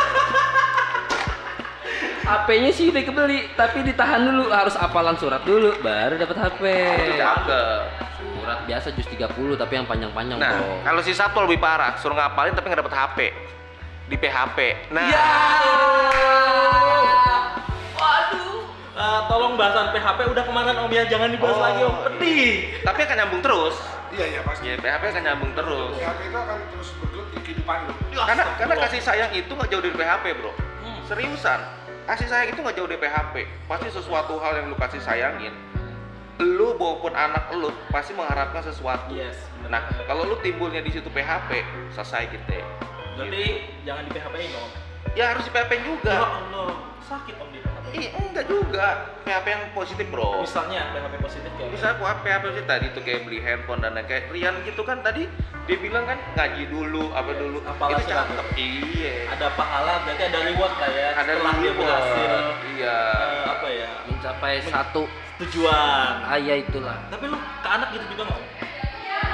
HP-nya 2.29 2.71
sih 2.71 2.87
udah 2.87 3.03
kebeli, 3.03 3.49
tapi 3.55 3.81
ditahan 3.83 4.21
dulu 4.23 4.49
harus 4.49 4.75
hafalan 4.75 5.17
surat 5.17 5.41
dulu 5.43 5.73
baru 5.81 6.15
dapat 6.15 6.37
HP. 6.39 6.63
itu 7.09 7.63
Surat 8.19 8.59
biasa 8.65 8.93
jus 8.93 9.07
30 9.07 9.29
tapi 9.55 9.73
yang 9.75 9.85
panjang-panjang 9.85 10.37
nah 10.37 10.53
bro. 10.55 10.81
kalau 10.83 11.01
si 11.01 11.13
satu 11.13 11.45
lebih 11.45 11.57
parah 11.59 11.97
suruh 11.97 12.13
ngapalin 12.13 12.53
tapi 12.53 12.67
nggak 12.67 12.81
dapet 12.81 12.95
HP 12.95 13.19
di 14.07 14.17
PHP 14.17 14.59
nah 14.91 15.05
Waduh. 17.95 18.65
Eh, 18.95 19.21
tolong 19.27 19.53
bahasan 19.55 19.93
PHP 19.93 20.19
udah 20.29 20.45
kemarin 20.45 20.75
Om 20.79 20.91
ya, 20.91 21.05
jangan 21.07 21.29
dibahas 21.29 21.55
Oh, 21.55 21.63
lagi 21.63 21.81
Om. 21.83 21.89
iya. 21.91 22.05
Pedih. 22.07 22.53
tapi 22.83 22.99
akan 23.03 23.17
nyambung 23.19 23.43
terus 23.43 23.77
Iya 24.09 24.25
iya 24.27 24.41
pasti. 24.43 24.65
ya 24.67 24.75
PHP 24.77 25.03
akan 25.07 25.23
nyambung 25.23 25.53
terus 25.53 25.93
PHP 25.95 26.21
itu 26.25 26.39
akan 26.39 26.59
terus 26.69 26.89
bergelut 26.97 27.29
di 27.29 27.39
kehidupan 27.43 27.79
lu. 27.85 27.93
karena 28.19 28.45
karena 28.57 28.75
kasih 28.79 29.01
sayang 29.03 29.31
itu 29.31 29.51
nggak 29.51 29.69
jauh 29.69 29.83
dari 29.83 29.95
PHP 29.95 30.25
bro 30.35 30.53
Hmm. 30.79 31.01
seriusan 31.05 31.61
kasih 32.09 32.25
sayang 32.25 32.49
itu 32.57 32.59
nggak 32.65 32.77
jauh 32.81 32.89
dari 32.89 33.01
PHP 33.05 33.35
pasti 33.69 33.89
sesuatu 33.93 34.41
hal 34.41 34.65
yang 34.65 34.67
lu 34.73 34.77
kasih 34.81 34.97
sayangin 35.05 35.53
lu 36.41 36.73
maupun 36.81 37.13
anak 37.13 37.53
lu 37.53 37.69
pasti 37.93 38.17
mengharapkan 38.17 38.65
sesuatu 38.65 39.13
Yes. 39.13 39.37
bener. 39.61 39.77
nah 39.77 39.83
kalau 40.09 40.25
lu 40.25 40.41
timbulnya 40.41 40.81
di 40.81 40.89
situ 40.89 41.13
PHP 41.13 41.61
selesai 41.93 42.33
kita 42.33 42.65
Berarti 43.19 43.67
jangan 43.83 44.07
di 44.07 44.11
PHP-in 44.15 44.51
dong. 44.55 44.71
Ya 45.19 45.35
harus 45.35 45.43
di 45.43 45.51
PHP 45.51 45.73
Ya 45.75 45.83
juga 45.83 46.15
Allah, 46.23 46.71
sakit 47.03 47.35
Om 47.35 47.51
di 47.51 47.59
PHP. 47.89 47.99
Ih, 47.99 48.09
enggak 48.15 48.45
juga. 48.47 48.87
PHP 49.25 49.47
yang 49.49 49.65
positif 49.73 50.07
bro. 50.09 50.41
Misalnya 50.41 50.89
PHP 50.93 51.15
positif 51.21 51.51
kayak 51.57 51.71
bisa 51.73 51.87
aku 51.97 52.05
apa 52.05 52.27
apa 52.29 52.47
sih 52.53 52.65
tadi 52.65 52.87
tuh 52.93 53.03
kayak 53.05 53.25
beli 53.29 53.39
handphone 53.41 53.81
dan 53.81 53.97
kayak 54.05 54.29
Rian 54.33 54.55
gitu 54.65 54.83
kan. 54.85 55.01
Tadi 55.01 55.29
dia 55.69 55.77
bilang 55.77 56.09
kan 56.09 56.17
ngaji 56.37 56.65
dulu 56.69 57.13
apa 57.13 57.33
dulu. 57.37 57.59
Apalah 57.65 58.01
itu 58.01 58.09
cakep. 58.09 58.47
iya. 58.57 59.15
Ada 59.33 59.47
pahala 59.53 59.93
berarti 60.05 60.23
ada 60.25 60.39
reward 60.49 60.75
lah 60.81 60.91
ya 60.91 61.09
ada 61.13 61.33
setelah 61.33 61.53
dia 61.53 61.63
reward. 61.63 61.79
berhasil 61.79 62.33
iya. 62.77 62.97
eh, 63.13 63.43
apa 63.49 63.69
ya 63.69 63.91
Mencapai 64.09 64.55
satu 64.65 65.03
tujuan. 65.39 66.13
ayah 66.35 66.57
itulah. 66.59 66.97
tapi 67.13 67.25
lu 67.31 67.37
ke 67.39 67.69
anak 67.69 67.89
gitu 67.95 68.05
juga 68.17 68.23
nggak 68.27 68.41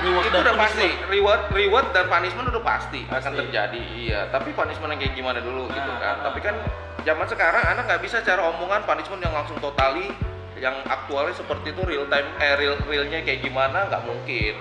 reward 0.05 0.25
itu 0.25 0.35
dan 0.35 0.43
udah 0.45 0.55
pasti. 0.57 0.89
reward 1.09 1.43
reward 1.51 1.87
dan 1.91 2.05
punishment 2.07 2.47
udah 2.47 2.63
pasti, 2.63 3.01
akan 3.09 3.19
Pasti. 3.19 3.39
terjadi 3.41 3.83
iya. 3.97 4.21
Tapi 4.29 4.53
punishment 4.53 4.91
yang 4.93 5.01
kayak 5.01 5.15
gimana 5.15 5.39
dulu 5.41 5.67
gitu 5.69 5.91
Nah, 5.91 5.99
kan. 5.99 6.15
nah. 6.21 6.25
tapi 6.29 6.39
kan 6.41 6.55
zaman 7.03 7.27
sekarang 7.27 7.63
anak 7.65 7.85
nggak 7.85 8.03
bisa 8.03 8.21
cara 8.21 8.43
omongan 8.49 8.81
punishment 8.85 9.21
yang 9.21 9.33
langsung 9.33 9.57
totali 9.59 10.09
yang 10.55 10.77
aktualnya 10.87 11.35
seperti 11.35 11.75
itu 11.75 11.83
real 11.83 12.07
time 12.07 12.25
eh 12.39 12.55
real 12.55 12.79
realnya 12.85 13.21
kayak 13.21 13.41
gimana 13.41 13.89
nggak 13.89 14.03
mungkin. 14.05 14.55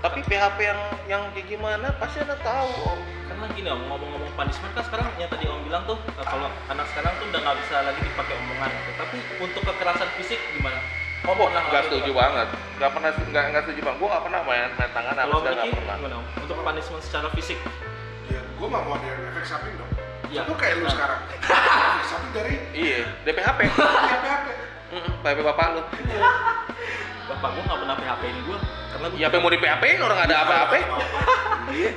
Tapi 0.00 0.20
PHP 0.20 0.58
yang 0.60 0.80
yang 1.06 1.22
kayak 1.32 1.48
gimana 1.48 1.88
pasti 1.96 2.20
anak 2.20 2.36
tahu 2.40 2.68
om. 2.84 3.00
Karena 3.24 3.44
gini 3.50 3.68
om 3.68 3.80
ngomong-ngomong 3.88 4.32
punishment 4.34 4.72
kan 4.72 4.84
sekarang 4.84 5.08
yang 5.16 5.28
tadi 5.28 5.48
om 5.48 5.60
bilang 5.62 5.84
tuh 5.84 5.96
kalau 6.20 6.48
anak 6.68 6.86
sekarang 6.92 7.12
tuh 7.16 7.26
udah 7.28 7.40
nggak 7.40 7.56
bisa 7.60 7.76
lagi 7.82 8.00
dipakai 8.00 8.34
omongan. 8.36 8.68
Gitu. 8.68 8.92
tapi 8.94 9.16
untuk 9.40 9.62
kekerasan 9.64 10.08
fisik 10.14 10.38
gimana 10.52 10.76
Oh, 11.24 11.32
pernah 11.34 11.62
nggak 11.64 11.82
setuju 11.88 12.04
nggak? 12.06 12.20
banget. 12.20 12.48
Nggak 12.76 12.90
pernah, 12.92 13.10
nggak 13.24 13.44
nggak 13.48 13.62
setuju 13.64 13.80
banget. 13.82 13.98
Gue 13.98 14.08
nggak 14.08 14.24
pernah 14.24 14.40
main, 14.44 14.68
main 14.70 14.90
tangan 14.92 15.14
sekali 15.14 15.32
Miki 15.32 15.40
nggak 15.48 15.68
pernah. 15.72 15.96
gimana 15.96 16.16
untuk 16.36 16.56
punishment 16.60 17.02
secara 17.02 17.28
fisik 17.32 17.58
Ya, 18.26 18.40
gue 18.40 18.66
mah 18.66 18.80
mau 18.82 18.94
ada 18.94 19.08
efek 19.26 19.44
samping 19.44 19.74
dong. 19.74 19.90
Iya. 20.28 20.42
Itu 20.42 20.52
kayak 20.54 20.74
lu 20.76 20.86
sekarang. 20.86 21.20
efek 21.96 22.06
samping 22.06 22.30
dari 22.32 22.54
Iya, 22.72 22.98
DPHP. 23.22 23.60
ya, 23.62 24.16
PHP. 24.18 24.46
PHP 25.22 25.38
bapak 25.42 25.66
lu. 25.72 25.82
bapak 27.24 27.48
gua 27.50 27.62
nggak 27.64 27.78
pernah 27.80 27.96
PHP 27.96 28.22
in 28.26 28.38
gua 28.44 28.58
karena 28.90 29.06
gua 29.08 29.16
Ya 29.16 29.24
apa 29.24 29.34
yang 29.34 29.42
mau 29.42 29.50
di 29.50 29.58
PHP 29.58 29.84
orang 29.98 30.18
ada 30.20 30.34
apa-apa. 30.44 30.76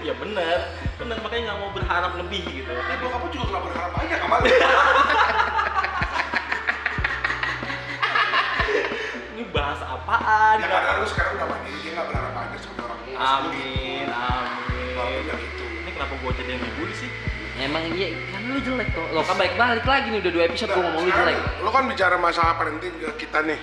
ya 0.01 0.13
benar 0.15 0.57
benar 0.97 1.17
makanya 1.19 1.43
nggak 1.45 1.59
mau 1.59 1.69
berharap 1.69 2.11
lebih 2.15 2.41
gitu 2.47 2.71
Ya, 2.71 2.81
kan 2.81 2.95
bokap 2.97 3.21
lu 3.21 3.29
juga 3.29 3.45
nggak 3.49 3.63
berharap 3.67 3.91
banyak 3.93 4.17
sama 4.17 4.35
lu. 4.39 4.47
bahas 9.67 9.83
apaan 9.83 10.55
Ya 10.63 10.67
karena 10.71 10.91
lu 11.03 11.07
sekarang 11.11 11.31
udah 11.35 11.47
mandiri, 11.51 11.77
dia 11.83 11.91
nggak 11.91 12.07
berharap 12.07 12.31
banyak 12.31 12.59
sebagai 12.63 12.83
orang 12.87 12.99
tua. 13.03 13.15
amin 13.19 14.07
amin 14.07 15.23
gitu. 15.27 15.65
ini 15.83 15.89
kenapa 15.91 16.13
gua 16.23 16.31
jadi 16.39 16.49
yang 16.55 16.63
dibully 16.63 16.95
sih 16.95 17.11
Emang 17.57 17.83
iya 17.97 18.13
kan 18.29 18.53
lu 18.53 18.61
jelek 18.61 18.93
kok. 18.93 19.17
Lo 19.17 19.25
kan 19.25 19.33
balik-balik 19.33 19.81
lagi 19.81 20.13
nih 20.13 20.21
udah 20.21 20.29
dua 20.29 20.43
episode 20.45 20.69
gua 20.77 20.83
ngomong 20.93 21.09
lu 21.09 21.11
jelek. 21.11 21.37
Lu 21.65 21.69
kan 21.73 21.83
bicara 21.89 22.13
masalah 22.21 22.53
parenting 22.53 22.93
ke 23.01 23.25
kita 23.25 23.41
nih. 23.49 23.57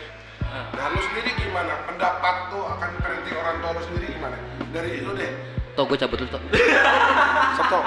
Ah. 0.50 0.66
Nah, 0.74 0.90
lu 0.90 0.98
sendiri 0.98 1.30
gimana? 1.38 1.78
Pendapat 1.86 2.50
tuh 2.50 2.66
akan 2.74 2.90
parenting 2.98 3.38
orang 3.38 3.62
tua 3.62 3.70
lu 3.70 3.82
sendiri 3.86 4.18
gimana? 4.18 4.34
Dari 4.74 4.98
lu 4.98 5.14
deh. 5.14 5.30
Toh 5.78 5.86
gua 5.86 5.94
cabut 5.94 6.18
lu 6.18 6.26
toh. 6.26 6.42
Seto. 7.54 7.80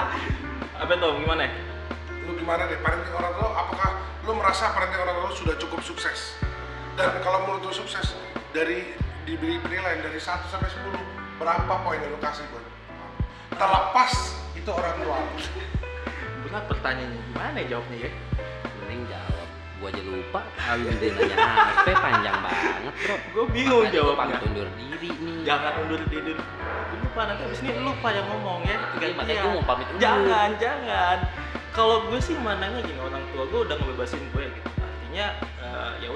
apa 0.80 0.92
tuh 0.96 1.12
gimana 1.20 1.44
ya? 1.44 1.52
Lu 2.24 2.32
gimana 2.40 2.62
deh 2.64 2.80
parenting 2.80 3.12
orang 3.12 3.32
tua? 3.36 3.48
Apakah 3.52 3.90
lu 4.24 4.32
merasa 4.32 4.64
parenting 4.72 5.04
orang 5.04 5.12
tua 5.12 5.28
lu 5.28 5.36
sudah 5.36 5.54
cukup 5.60 5.84
sukses? 5.84 6.40
Dan 6.98 7.22
kalau 7.22 7.46
menurut 7.46 7.62
lu 7.62 7.72
sukses 7.72 8.18
dari 8.50 8.90
diberi 9.22 9.62
penilaian 9.62 10.02
dari 10.02 10.18
1 10.18 10.26
sampai 10.44 10.66
10 10.66 10.82
berapa 11.38 11.74
poin 11.80 11.94
yang 11.96 12.10
lu 12.10 12.18
kasih 12.18 12.42
buat? 12.50 12.64
Terlepas 13.54 14.12
itu 14.52 14.66
orang 14.68 14.94
tua. 14.98 15.18
berat 16.42 16.64
pertanyaannya 16.66 17.20
gimana 17.28 17.56
ya 17.60 17.66
jawabnya 17.68 17.98
ya 18.02 18.10
Mending 18.80 19.02
jawab. 19.06 19.46
Gua 19.78 19.88
aja 19.88 20.02
lupa. 20.02 20.40
Alun 20.58 20.94
dia 20.98 21.10
nanya 21.14 21.36
HP 21.38 21.86
panjang 21.94 22.36
banget, 22.42 22.74
Bro. 22.98 23.14
gue 23.30 23.44
bingung 23.54 23.82
Makanya 23.84 23.94
gua 23.94 23.94
jawabnya 23.94 24.18
pamit 24.18 24.38
undur 24.42 24.68
diri 24.74 25.08
nih. 25.14 25.42
jangan 25.46 25.72
undur 25.78 26.00
diri 26.10 26.32
Gua 26.34 26.98
lupa 26.98 27.20
nanti 27.24 27.42
abis 27.46 27.58
ini 27.62 27.78
lupa 27.78 28.08
yang 28.10 28.26
ngomong 28.26 28.60
ya 28.64 28.76
Iya, 28.98 29.06
makanya 29.14 29.34
gua 29.38 29.50
mau 29.54 29.64
pamit 29.64 29.86
undur. 29.86 30.00
jangan 30.02 30.48
jangan 30.58 31.18
kalau 31.70 31.96
gue 32.10 32.18
sih 32.18 32.34
mananya 32.34 32.82
gini 32.82 32.98
orang 32.98 33.22
tua 33.30 33.46
gue 33.46 33.60
udah 33.62 33.76
ngebebasin 33.78 34.18
gue 34.34 34.44
gitu 34.50 34.70
artinya 34.82 35.26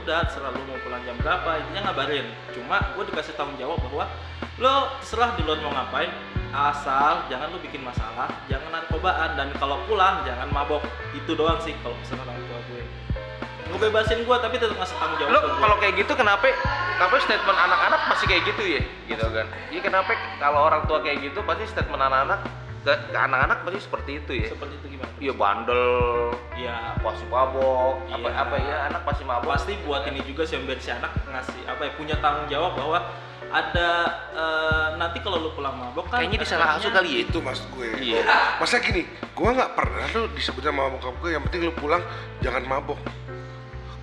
udah 0.02 0.26
selalu 0.35 0.59
mau 0.66 0.78
pulang 0.82 1.02
jam 1.06 1.14
berapa 1.23 1.50
intinya 1.62 1.90
ngabarin 1.90 2.26
cuma 2.50 2.82
gue 2.99 3.04
dikasih 3.06 3.38
tanggung 3.38 3.54
jawab 3.54 3.78
bahwa 3.87 4.11
lo 4.59 4.99
terserah 4.99 5.38
di 5.38 5.47
luar 5.47 5.62
mau 5.62 5.71
ngapain 5.71 6.11
asal 6.50 7.30
jangan 7.30 7.54
lu 7.54 7.62
bikin 7.62 7.87
masalah 7.87 8.26
jangan 8.50 8.75
narkobaan 8.75 9.38
dan 9.38 9.49
kalau 9.62 9.78
pulang 9.87 10.26
jangan 10.26 10.50
mabok 10.50 10.82
itu 11.14 11.32
doang 11.38 11.56
sih 11.62 11.73
kalau 11.87 11.94
pesan 12.02 12.18
orang 12.18 12.35
tua 12.35 12.59
gue 12.66 12.82
ngebebasin 13.73 14.26
gue 14.26 14.37
tapi 14.42 14.54
tetap 14.59 14.76
ngasih 14.76 14.97
tanggung 14.99 15.18
jawab 15.23 15.38
gua. 15.38 15.54
kalau 15.62 15.76
kayak 15.78 15.94
gitu 16.02 16.12
kenapa 16.18 16.50
kenapa 17.02 17.14
statement 17.23 17.59
anak-anak 17.59 18.00
masih 18.14 18.26
kayak 18.30 18.42
gitu 18.47 18.62
ya? 18.78 18.82
Gitu 19.11 19.26
kan. 19.26 19.47
Iya 19.75 19.80
kenapa 19.82 20.14
kalau 20.38 20.71
orang 20.71 20.87
tua 20.87 21.02
kayak 21.02 21.18
gitu 21.18 21.42
pasti 21.42 21.66
statement 21.66 21.99
anak-anak 21.99 22.47
ke, 22.82 22.90
ke 22.90 23.18
anak-anak 23.18 23.58
pasti 23.62 23.80
seperti 23.80 24.10
itu 24.18 24.32
ya. 24.42 24.48
seperti 24.50 24.74
itu 24.76 24.86
gimana 24.98 25.10
Iya 25.22 25.32
bandel, 25.38 25.86
ya 26.58 26.98
pasti 26.98 27.22
mabok, 27.30 27.94
apa 28.10 28.26
Iya. 28.26 28.42
apa 28.42 28.56
ya 28.58 28.76
anak 28.90 29.02
pasti 29.06 29.22
mabok. 29.22 29.48
pasti 29.54 29.72
buat 29.86 30.02
ini 30.10 30.18
juga 30.26 30.42
sih 30.42 30.58
biar 30.58 30.82
si 30.82 30.90
anak 30.90 31.14
ngasih 31.24 31.62
apa 31.64 31.80
ya 31.86 31.90
punya 31.94 32.16
tanggung 32.18 32.50
jawab 32.50 32.74
bahwa 32.74 32.98
ada 33.52 33.88
eh, 34.32 34.86
nanti 34.96 35.20
kalau 35.20 35.38
lu 35.38 35.50
pulang 35.52 35.76
mabok 35.76 36.08
kan 36.08 36.24
Kayaknya 36.24 36.40
disalah 36.40 36.68
asuh 36.74 36.88
kali 36.88 37.08
ya. 37.12 37.18
Itu 37.28 37.38
maksud 37.38 37.66
gue. 37.70 37.88
Iya. 38.00 38.24
Masa 38.56 38.80
gini, 38.80 39.04
gue 39.06 39.48
nggak 39.52 39.72
pernah 39.76 40.06
lu 40.08 40.22
disebut 40.32 40.62
sama 40.64 40.88
bokap 40.88 41.14
gue. 41.20 41.30
Yang 41.36 41.42
penting 41.46 41.60
lu 41.68 41.72
pulang 41.76 42.02
jangan 42.40 42.64
mabok. 42.64 42.96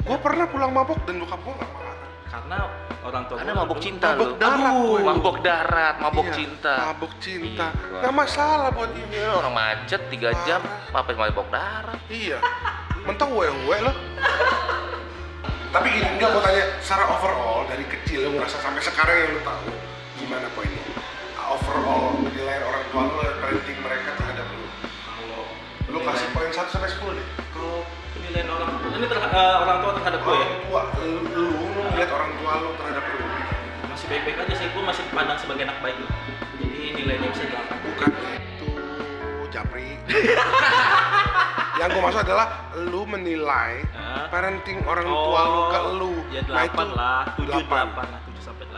Gue 0.06 0.18
pernah 0.22 0.46
pulang 0.46 0.72
mabok 0.72 1.02
dan 1.04 1.18
bokap 1.20 1.42
gue 1.42 1.52
nggak 1.52 1.72
marah. 1.74 1.98
karena 2.30 2.58
orang 3.02 3.24
tua 3.26 3.36
Karena 3.40 3.54
mabok 3.56 3.76
dulu- 3.76 3.86
cinta 3.86 4.08
Mabok 4.10 4.28
lu. 4.28 4.36
darat 4.38 4.74
gue. 4.76 5.00
Mabok 5.02 5.38
darat, 5.40 5.96
mabok 5.98 6.26
Iya, 6.26 6.36
cinta. 6.36 6.76
Mabok 6.86 7.12
cinta. 7.18 7.68
Iya. 7.70 7.98
Nggak 8.00 8.14
masalah 8.14 8.70
buat 8.70 8.90
dia. 8.92 9.06
Iya, 9.10 9.30
orang 9.34 9.54
macet 9.54 10.02
3 10.06 10.30
jam, 10.44 10.62
apa 10.90 11.10
mabok 11.14 11.48
darat. 11.50 12.00
Iya. 12.08 12.38
Mentok 13.02 13.28
gue 13.30 13.48
gue 13.48 13.78
lo. 13.82 13.94
Tapi 15.70 15.88
gini, 15.88 16.08
enggak 16.10 16.30
mau 16.30 16.42
tanya 16.42 16.66
secara 16.80 17.06
overall 17.08 17.62
dari 17.64 17.86
kecil 17.88 18.26
lu 18.26 18.30
ngerasa 18.36 18.58
sampai 18.58 18.82
sekarang 18.82 19.16
yang 19.16 19.32
lu 19.32 19.42
tahu 19.42 19.70
gimana 20.18 20.48
poinnya? 20.52 20.82
Overall 21.40 22.18
penilaian 22.20 22.64
orang 22.64 22.84
tua 22.90 23.02
lu 23.06 23.14
parenting 23.38 23.78
mereka 23.80 24.10
terhadap 24.14 24.46
lu. 24.50 24.66
kalau 25.06 25.42
Lu 25.88 26.00
kasih 26.04 26.28
poin 26.30 26.50
1 26.50 26.68
sampai 26.68 26.90
10 26.90 27.14
deh. 27.14 27.28
kalau 27.52 27.86
penilaian 28.30 28.50
orang 28.52 28.70
ini 28.92 29.06
terha- 29.08 29.34
eh, 29.34 29.56
orang 29.58 29.78
tua 29.82 29.92
terhadap 29.98 30.20
gue 30.22 30.36
ya? 30.36 30.46
Orang 30.46 30.62
tua, 30.62 30.82
lu, 31.02 31.18
lu, 31.26 31.46
ngeliat 31.90 32.12
orang 32.12 32.32
tua 32.38 32.52
lu 32.56 32.70
terhadap 32.78 33.04
lu. 33.04 33.18
masih 33.90 34.06
baik-baik 34.08 34.38
aja 34.40 34.54
sih 34.54 34.68
gue 34.70 34.84
masih 34.86 35.04
dipandang 35.04 35.38
sebagai 35.38 35.64
anak 35.66 35.78
baik. 35.82 35.98
Loh 35.98 36.12
jadi 36.60 36.80
nilainya 36.94 37.28
bisa 37.32 37.44
8 37.44 37.58
bukan 37.82 38.12
itu 38.38 38.70
Japri. 39.50 39.90
Yang 41.80 41.90
gue 41.90 42.02
maksud 42.04 42.22
adalah 42.22 42.48
lu 42.78 43.02
menilai 43.04 43.82
Hah? 43.90 44.28
parenting 44.28 44.84
orang 44.84 45.08
tua 45.08 45.42
lu 45.42 45.62
ke 45.66 45.80
lu. 45.96 46.12
ya 46.30 46.42
Nah, 46.46 46.64
8 46.64 46.70
itu 46.70 46.86
lah 46.94 47.22
7 47.34 47.48
delapan. 47.48 47.86
8 47.90 48.14
lah 48.14 48.22
7 48.30 48.46
sampai 48.46 48.66
8 48.68 48.78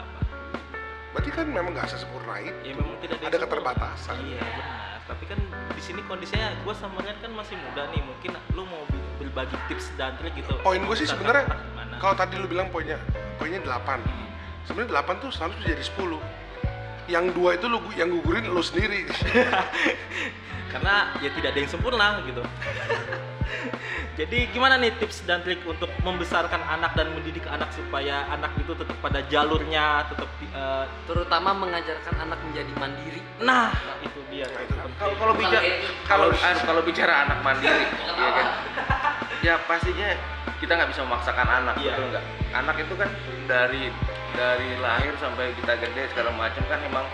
berarti 1.12 1.30
kan 1.30 1.44
memang 1.44 1.76
gak 1.76 1.92
sesempurna 1.92 2.40
itu. 2.40 2.56
Ya 2.64 2.72
memang 2.72 2.96
tidak 2.98 3.20
ada 3.20 3.28
sempurna. 3.28 3.44
keterbatasan. 3.44 4.16
Iya 4.24 4.40
benar. 4.48 4.98
Tapi 5.04 5.24
kan 5.28 5.40
di 5.76 5.82
sini 5.84 6.00
kondisinya 6.08 6.56
gue 6.56 6.72
sama 6.72 7.04
Rian 7.04 7.20
kan 7.20 7.32
masih 7.36 7.60
muda 7.60 7.84
nih 7.92 8.00
mungkin 8.00 8.32
lu 8.56 8.64
mau 8.64 8.80
berbagi 9.22 9.58
tips 9.70 9.94
dan 10.02 10.18
trik 10.18 10.34
gitu. 10.34 10.58
Poin 10.66 10.82
gue 10.82 10.98
sih 10.98 11.06
sebenarnya 11.06 11.46
kalau 12.02 12.18
tadi 12.18 12.42
lu 12.42 12.50
bilang 12.50 12.74
poinnya 12.74 12.98
poinnya 13.38 13.62
8 13.62 14.66
sebenarnya 14.66 15.06
8 15.06 15.22
tuh 15.22 15.30
seharusnya 15.30 15.78
jadi 15.78 15.84
10 15.86 16.42
yang 17.10 17.26
dua 17.36 17.60
itu 17.60 17.66
lu 17.70 17.78
yang 17.94 18.10
gugurin 18.10 18.50
lu 18.50 18.64
sendiri. 18.64 19.06
Karena 20.72 21.12
ya 21.20 21.30
tidak 21.36 21.52
ada 21.52 21.60
yang 21.60 21.72
sempurna 21.72 22.08
gitu. 22.24 22.42
Jadi 24.20 24.48
gimana 24.52 24.76
nih 24.76 24.92
tips 25.00 25.24
dan 25.24 25.40
trik 25.44 25.64
untuk 25.64 25.88
membesarkan 26.04 26.60
anak 26.68 26.96
dan 27.00 27.12
mendidik 27.16 27.44
anak 27.48 27.72
supaya 27.72 28.28
anak 28.32 28.52
itu 28.60 28.76
tetap 28.76 28.96
pada 29.00 29.24
jalurnya 29.28 30.08
tetap 30.08 30.30
eh, 30.52 30.86
Terutama 31.08 31.56
mengajarkan 31.56 32.16
anak 32.20 32.40
menjadi 32.48 32.72
mandiri. 32.80 33.22
nah 33.44 33.72
itu 34.04 34.20
dia. 34.32 34.48
Nah, 34.48 34.62
itu. 34.64 34.76
Kalau 35.00 35.16
kalau 35.18 35.34
bicara 35.36 35.68
kalau 36.06 36.28
anu, 36.32 36.60
kalau 36.64 36.82
bicara 36.86 37.14
anak 37.28 37.40
mandiri, 37.44 37.84
ya 38.20 38.32
kan. 38.32 38.48
Ya 39.42 39.58
pastinya 39.66 40.14
kita 40.62 40.78
nggak 40.78 40.90
bisa 40.94 41.02
memaksakan 41.02 41.50
anak, 41.50 41.76
Iya. 41.82 41.98
betul 41.98 42.06
nggak? 42.14 42.26
Anak 42.54 42.76
itu 42.78 42.94
kan 42.94 43.10
dari 43.50 43.90
dari 44.38 44.70
lahir 44.78 45.14
sampai 45.18 45.52
kita 45.58 45.74
gede 45.82 46.14
segala 46.14 46.30
macam 46.38 46.62
kan 46.70 46.80
emang 46.86 47.06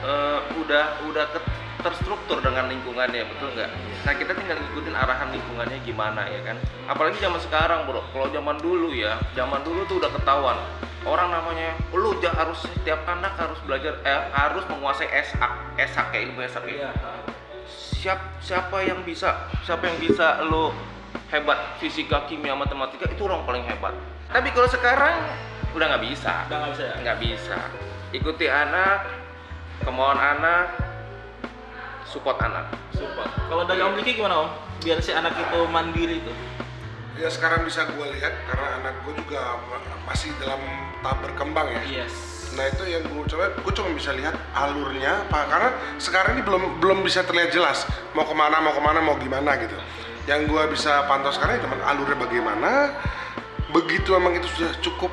eh, 0.00 0.40
udah 0.56 1.04
udah 1.06 1.24
ke- 1.30 1.58
terstruktur 1.80 2.40
dengan 2.40 2.66
lingkungannya, 2.68 3.22
betul 3.30 3.52
nggak? 3.54 3.70
Nah 4.04 4.12
kita 4.16 4.32
tinggal 4.34 4.56
ngikutin 4.58 4.96
arahan 4.96 5.28
lingkungannya 5.30 5.78
gimana 5.84 6.26
ya 6.26 6.40
kan? 6.42 6.56
Apalagi 6.88 7.20
zaman 7.22 7.40
sekarang 7.40 7.84
bro, 7.86 8.02
kalau 8.10 8.26
zaman 8.32 8.56
dulu 8.58 8.90
ya, 8.90 9.20
zaman 9.36 9.60
dulu 9.62 9.84
tuh 9.86 10.00
udah 10.02 10.10
ketahuan 10.10 10.58
orang 11.06 11.32
namanya 11.32 11.72
lu 11.96 12.12
harus 12.20 12.60
setiap 12.60 13.08
anak 13.08 13.32
harus 13.40 13.56
belajar 13.64 13.96
eh, 14.04 14.22
harus 14.36 14.64
menguasai 14.68 15.08
esak 15.08 15.52
esak 15.80 16.12
kayak 16.12 16.28
ilmu 16.28 16.44
esak 16.44 16.60
iya 16.68 16.92
ya 16.92 17.12
siap 17.64 18.20
siapa 18.40 18.84
yang 18.84 19.00
bisa 19.04 19.48
siapa 19.64 19.88
yang 19.88 19.96
bisa 20.00 20.44
lo 20.44 20.72
hebat 21.30 21.58
fisika 21.78 22.26
kimia 22.26 22.54
matematika 22.58 23.06
itu 23.06 23.22
orang 23.26 23.46
paling 23.46 23.64
hebat. 23.66 23.94
Tapi 24.30 24.50
kalau 24.54 24.68
sekarang 24.70 25.16
udah 25.74 25.86
nggak 25.96 26.04
bisa. 26.10 26.46
Udah 26.50 26.58
nggak 26.66 26.72
bisa 26.74 26.82
ya? 26.84 26.94
Nggak 27.02 27.18
bisa. 27.22 27.58
Ikuti 28.10 28.46
anak 28.50 28.98
kemauan 29.86 30.18
anak 30.18 30.74
support 32.06 32.36
anak. 32.42 32.70
Support. 32.94 33.30
Kalau 33.46 33.62
dari 33.64 33.80
om 33.80 33.94
Diki 33.94 34.18
gimana 34.18 34.46
om? 34.46 34.50
Biar 34.82 34.98
si 34.98 35.14
anak 35.14 35.36
itu 35.38 35.58
mandiri 35.70 36.18
itu 36.18 36.32
ya 37.20 37.28
sekarang 37.28 37.68
bisa 37.68 37.84
gue 37.84 38.06
lihat 38.16 38.32
karena 38.48 38.80
anak 38.80 38.94
gue 39.04 39.12
juga 39.20 39.60
ma- 39.68 40.08
masih 40.08 40.32
dalam 40.40 40.58
tahap 41.04 41.20
berkembang 41.20 41.68
ya. 41.68 41.82
Yes. 42.02 42.14
Nah 42.56 42.66
itu 42.66 42.82
yang 42.88 43.04
gue 43.04 43.24
coba, 43.28 43.52
gue 43.52 43.72
cuma 43.76 43.92
bisa 43.92 44.10
lihat 44.16 44.34
alurnya, 44.56 45.28
pak. 45.28 45.44
Karena 45.52 45.70
sekarang 46.00 46.40
ini 46.40 46.42
belum 46.42 46.62
belum 46.80 46.98
bisa 47.04 47.22
terlihat 47.22 47.52
jelas 47.52 47.84
mau 48.16 48.24
ke 48.24 48.34
mana, 48.34 48.58
mau 48.64 48.72
ke 48.72 48.82
mana, 48.82 48.98
mau 49.04 49.20
gimana 49.20 49.54
gitu. 49.60 49.76
Yang 50.30 50.46
gue 50.46 50.62
bisa 50.78 51.10
pantau 51.10 51.34
sekarang 51.34 51.58
ya 51.58 51.66
cuma 51.66 51.74
alurnya 51.90 52.14
bagaimana. 52.14 52.94
Begitu 53.74 54.14
memang 54.14 54.38
itu 54.38 54.46
sudah 54.54 54.70
cukup 54.78 55.10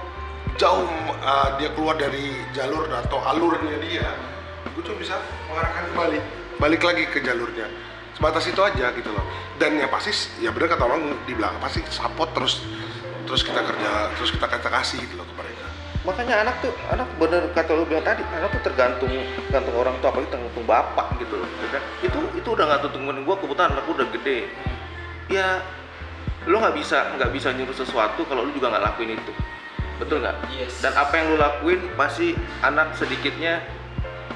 jauh 0.62 0.86
uh, 1.25 1.57
dia 1.57 1.74
keluar 1.74 1.97
dari 1.97 2.38
jalur 2.53 2.86
atau 2.89 3.21
alurnya 3.25 3.77
dia, 3.81 4.09
gue 4.74 4.81
cuma 4.81 4.97
bisa 4.97 5.17
mengarahkan 5.50 5.93
kembali, 5.93 6.17
balik 6.57 6.81
lagi 6.81 7.05
ke 7.09 7.21
jalurnya. 7.21 7.69
Sebatas 8.17 8.50
itu 8.50 8.57
aja 8.62 8.89
gitu 8.97 9.09
loh. 9.13 9.21
Dan 9.62 9.77
yang 9.77 9.89
pasti, 9.93 10.09
ya 10.41 10.50
bener 10.50 10.69
kata 10.74 10.86
orang 10.86 11.13
di 11.29 11.38
belakang 11.38 11.62
pasti 11.62 11.86
support 11.93 12.33
terus 12.33 12.65
terus 13.29 13.46
kita 13.46 13.61
kerja, 13.61 14.13
terus 14.18 14.29
kita 14.33 14.46
kita 14.50 14.70
kasih 14.70 14.98
gitu 15.01 15.18
loh 15.18 15.25
ke 15.27 15.35
mereka. 15.35 15.65
makanya 16.07 16.39
anak 16.39 16.55
tuh 16.63 16.72
anak 16.87 17.03
bener 17.20 17.51
kata 17.51 17.75
lu 17.75 17.83
bilang 17.83 18.00
tadi 18.00 18.24
anak 18.31 18.48
tuh 18.55 18.63
tergantung 18.63 19.11
tergantung 19.51 19.75
orang 19.75 19.92
tua 20.00 20.15
apalagi 20.15 20.31
tergantung 20.31 20.63
bapak 20.63 21.20
gitu 21.20 21.35
loh 21.35 21.50
ya 21.59 21.68
kan? 21.75 21.83
itu 22.00 22.18
itu 22.31 22.48
udah 22.48 22.63
nggak 22.63 22.79
tergantung 22.87 23.27
gue 23.27 23.35
kebetulan 23.44 23.70
anak 23.75 23.83
gua 23.83 23.96
udah 24.00 24.09
gede 24.15 24.39
ya 25.27 25.59
lu 26.44 26.57
nggak 26.57 26.74
bisa 26.74 27.16
nggak 27.16 27.31
bisa 27.31 27.51
nyuruh 27.51 27.74
sesuatu 27.74 28.24
kalau 28.24 28.44
lu 28.44 28.51
juga 28.51 28.72
nggak 28.72 28.83
lakuin 28.85 29.13
itu 29.13 29.31
betul 29.98 30.20
nggak 30.20 30.35
Yes. 30.50 30.79
dan 30.79 30.94
apa 30.94 31.13
yang 31.13 31.33
lu 31.33 31.37
lakuin 31.37 31.79
pasti 31.94 32.31
anak 32.61 32.94
sedikitnya 32.94 33.59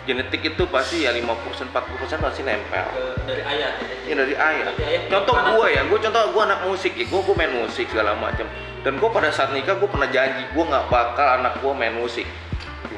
genetik 0.02 0.42
itu 0.44 0.66
pasti 0.66 1.06
ya 1.06 1.14
50% 1.14 1.70
40% 1.70 1.72
pasti 2.20 2.42
nempel 2.42 2.82
Ke- 2.84 3.22
dari 3.24 3.44
ayah 3.46 3.70
ini 4.02 4.18
dari 4.18 4.34
ayah. 4.34 4.66
Dari 4.68 4.84
ayah. 4.84 5.02
Contoh 5.08 5.38
gue 5.38 5.68
ya, 5.72 5.86
gue 5.86 6.00
contoh 6.02 6.24
gue 6.28 6.42
anak 6.42 6.60
musik 6.66 6.92
ya, 6.92 7.06
gue 7.06 7.20
gue 7.22 7.36
main 7.38 7.54
musik 7.54 7.86
segala 7.88 8.12
macam. 8.12 8.50
Dan 8.82 8.98
gue 8.98 9.08
pada 9.08 9.30
saat 9.30 9.54
nikah 9.54 9.78
gue 9.78 9.86
pernah 9.86 10.10
janji 10.10 10.42
gue 10.44 10.64
nggak 10.66 10.90
bakal 10.90 11.38
anak 11.38 11.54
gue 11.56 11.72
main 11.72 11.94
musik, 11.94 12.26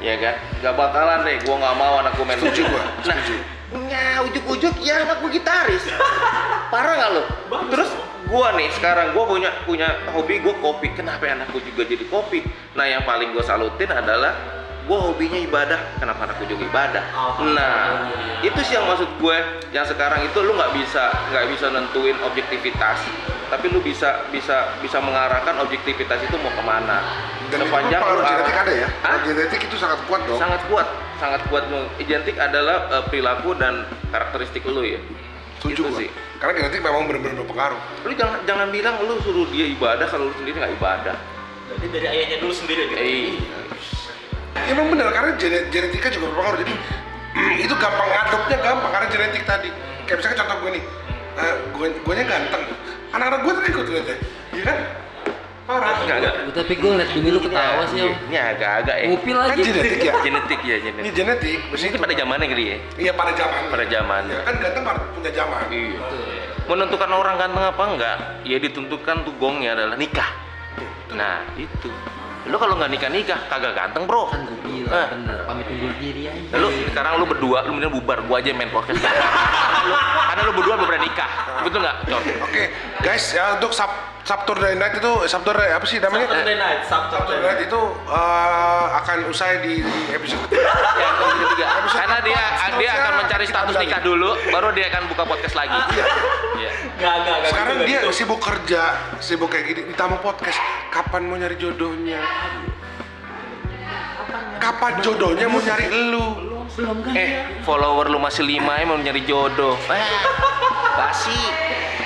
ya 0.00 0.16
kan? 0.16 0.34
Gak 0.58 0.74
bakalan 0.74 1.22
deh, 1.22 1.36
gue 1.38 1.54
nggak 1.54 1.76
mau 1.76 2.00
anak 2.00 2.16
gue 2.16 2.24
main 2.24 2.40
musik. 2.40 2.64
gua, 2.64 2.80
Nah, 2.80 2.90
setuju. 3.04 3.36
ya 3.84 4.04
ujuk-ujuk 4.24 4.74
ya 4.80 5.04
anak 5.04 5.20
gue 5.20 5.30
gitaris. 5.30 5.84
Parah 6.68 6.92
nggak 6.96 7.10
lo? 7.12 7.22
Bagus 7.50 7.70
Terus 7.72 7.90
gue 8.24 8.48
nih 8.56 8.68
sekarang 8.72 9.06
gue 9.12 9.24
punya 9.24 9.50
punya 9.68 9.88
hobi 10.12 10.40
gue 10.40 10.54
kopi. 10.58 10.88
Kenapa 10.96 11.28
anak 11.28 11.52
gue 11.52 11.62
juga 11.64 11.82
jadi 11.88 12.04
kopi? 12.08 12.44
Nah 12.74 12.86
yang 12.88 13.02
paling 13.04 13.32
gue 13.36 13.44
salutin 13.44 13.90
adalah 13.92 14.32
gue 14.84 14.98
hobinya 14.98 15.38
ibadah. 15.40 15.80
Kenapa 16.00 16.28
anak 16.28 16.40
gue 16.44 16.48
juga 16.56 16.64
ibadah? 16.68 17.04
Nah 17.52 17.76
itu 18.40 18.60
sih 18.64 18.76
yang 18.76 18.88
maksud 18.88 19.08
gue. 19.20 19.36
Yang 19.72 19.96
sekarang 19.96 20.24
itu 20.24 20.38
lu 20.40 20.52
nggak 20.56 20.72
bisa 20.76 21.12
nggak 21.32 21.44
bisa 21.52 21.66
nentuin 21.72 22.16
objektivitas, 22.24 22.98
tapi 23.50 23.66
lu 23.72 23.80
bisa 23.84 24.24
bisa 24.30 24.76
bisa 24.80 24.98
mengarahkan 25.02 25.60
objektivitas 25.60 26.18
itu 26.24 26.36
mau 26.40 26.52
ke 26.52 26.62
mana. 26.64 26.98
Dan 27.52 27.60
Sepanjang 27.60 28.00
itu 28.00 28.08
pengaruh 28.08 28.24
genetik 28.24 28.56
ada 28.56 28.72
ya? 28.72 28.88
Hah? 29.04 29.18
Genetik 29.20 29.60
itu 29.68 29.76
sangat 29.76 30.00
kuat 30.08 30.20
dong. 30.24 30.40
sangat 30.40 30.64
kuat 30.66 30.88
sangat 31.20 31.40
kuat 31.48 31.64
identik 32.02 32.36
adalah 32.40 32.90
eh, 32.90 33.04
perilaku 33.06 33.54
dan 33.56 33.86
karakteristik 34.10 34.66
lu 34.66 34.82
ya 34.82 35.00
Setuju 35.64 35.72
Itu 35.74 35.82
gua. 35.88 35.96
sih 35.96 36.08
Karena 36.36 36.52
genetik 36.54 36.80
memang 36.80 37.08
benar-benar 37.08 37.40
berpengaruh. 37.40 37.80
lu 38.04 38.12
jangan 38.12 38.38
jangan 38.44 38.68
bilang 38.68 38.94
lu 39.00 39.16
suruh 39.18 39.48
dia 39.48 39.64
ibadah 39.66 40.04
kalau 40.04 40.28
lu 40.28 40.34
sendiri 40.36 40.60
nggak 40.60 40.76
ibadah 40.76 41.16
Berarti 41.64 41.86
dari 41.88 42.06
ayahnya 42.06 42.36
dulu 42.38 42.52
sendiri 42.52 42.80
gitu. 42.86 43.00
eh 43.00 43.32
Emang 44.64 44.86
benar 44.86 45.08
karena 45.10 45.32
gene- 45.34 45.66
genetika 45.68 46.08
juga 46.08 46.30
berpengaruh. 46.30 46.58
Jadi 46.60 46.74
itu 47.64 47.74
gampang 47.74 48.06
ngadopnya 48.06 48.58
gampang 48.60 48.90
karena 48.92 49.08
genetik 49.08 49.42
tadi. 49.42 49.68
Kayak 50.04 50.16
misalnya 50.20 50.36
contoh 50.38 50.56
gue 50.60 50.70
nih, 50.70 50.84
eh, 51.34 51.54
gue 51.72 51.86
gue 51.96 52.14
nya 52.14 52.24
ganteng. 52.24 52.62
Anak-anak 53.10 53.40
gue 53.40 53.52
tuh 53.52 53.64
ikut 53.64 53.84
lihat 53.88 54.06
ya, 54.06 54.16
iya 54.52 54.62
kan? 54.62 54.78
Parah. 55.64 55.96
Enggak, 55.98 56.16
enggak. 56.20 56.34
Tapi 56.54 56.72
gue 56.74 56.90
ngeliat 56.90 57.10
bini 57.10 57.28
lu 57.28 57.40
ketawa 57.40 57.82
sih 57.88 57.98
om. 57.98 58.12
ini 58.28 58.36
agak-agak 58.36 58.96
ya 58.96 59.06
Ngupil 59.08 59.32
Kan 59.34 59.48
lagi. 59.48 59.62
genetik 59.64 59.98
ya. 59.98 60.12
genetik 60.20 60.60
ya 60.60 60.76
Ini 60.76 60.88
genetik 60.92 61.12
genetik. 61.14 61.58
mungkin 61.72 61.98
pada 61.98 62.14
zamannya 62.14 62.46
kali 62.46 62.64
ya 62.64 62.76
Iya 63.00 63.12
pada 63.12 63.32
zaman. 63.32 63.62
pada 63.68 63.84
zaman 63.86 64.22
Ya, 64.26 64.40
kan 64.42 64.54
ganteng 64.58 64.82
pada 64.84 65.00
punya 65.08 65.30
zaman. 65.32 65.60
iya 65.70 65.98
Betul. 65.98 66.22
menentukan 66.64 67.10
orang 67.10 67.34
ganteng 67.36 67.64
apa 67.66 67.82
enggak 67.86 68.16
ya 68.42 68.56
ditentukan 68.56 69.16
tuh 69.20 69.32
gongnya 69.34 69.72
adalah 69.74 69.96
nikah 69.96 70.30
nah 71.10 71.44
itu 71.54 71.88
lu 72.44 72.56
kalau 72.56 72.74
nggak 72.74 72.88
nikah 72.90 73.08
nikah 73.08 73.40
kagak 73.46 73.72
ganteng 73.72 74.04
bro 74.04 74.28
Kan 74.28 74.44
gue 74.44 74.56
Eh. 74.56 74.84
bilang 74.84 75.08
bener. 75.16 75.38
Pamit 75.44 75.64
undur 75.66 75.92
diri 75.94 76.22
aja. 76.26 76.56
lu 76.56 76.68
sekarang 76.86 77.12
lu 77.16 77.24
berdua 77.26 77.64
lu 77.64 77.72
mending 77.72 77.88
bubar 77.90 78.20
gua 78.22 78.36
aja 78.36 78.48
yang 78.48 78.58
main 78.58 78.68
podcast 78.68 78.96
karena 78.96 79.28
lu, 79.86 79.96
karena 80.26 80.42
lu 80.42 80.52
berdua 80.54 80.74
belum 80.74 80.88
pernah 80.88 81.02
nikah 81.02 81.30
betul 81.60 81.78
nggak? 81.80 81.96
Oke, 82.42 82.62
guys, 83.00 83.24
ya 83.30 83.56
untuk 83.56 83.70
sub 83.70 83.88
Saturday 84.24 84.72
Night 84.80 84.96
itu 84.96 85.12
Sabtu 85.28 85.52
apa 85.52 85.84
sih 85.84 86.00
namanya? 86.00 86.24
Saturday 86.32 86.56
night, 86.56 86.80
Sabtu 86.88 87.12
Saturday 87.12 87.40
Night 87.44 87.60
itu 87.68 87.80
eh, 88.08 88.84
akan 89.04 89.18
usai 89.28 89.60
di, 89.60 89.84
di 89.84 90.00
episode 90.16 90.40
ketiga 90.48 91.66
Episode 91.84 91.98
karena 92.00 92.18
dia 92.24 92.42
dia 92.80 92.90
akan 92.96 93.12
mencari 93.20 93.44
status 93.44 93.74
nikah 93.76 94.00
dulu 94.00 94.32
baru 94.48 94.72
dia 94.72 94.88
akan 94.88 95.12
buka 95.12 95.28
podcast 95.28 95.54
lagi 95.54 95.76
Iya. 95.94 96.06
Iya. 96.56 96.70
Enggak, 96.96 97.14
enggak, 97.20 97.36
enggak. 97.36 97.50
Sekarang 97.52 97.76
gitu, 97.76 97.88
dia 97.92 97.98
gitu. 98.00 98.10
sibuk 98.16 98.40
kerja, 98.40 98.82
sibuk 99.20 99.48
kayak 99.52 99.64
gini, 99.68 99.80
ditambah 99.92 100.18
podcast. 100.24 100.56
Kapan 100.88 101.28
mau 101.28 101.36
nyari 101.36 101.56
jodohnya? 101.60 102.20
Kapan 104.56 104.92
jodohnya 105.04 105.46
mau 105.52 105.60
nyari 105.60 105.84
elu? 105.92 106.26
Belum 106.74 107.06
kan? 107.06 107.12
eh 107.14 107.30
follower 107.62 108.10
lu 108.10 108.18
masih 108.18 108.42
lima 108.42 108.74
ya 108.80 108.84
mau 108.88 108.98
nyari 108.98 109.22
jodoh 109.22 109.78
eh 109.94 110.02
basi 110.98 111.38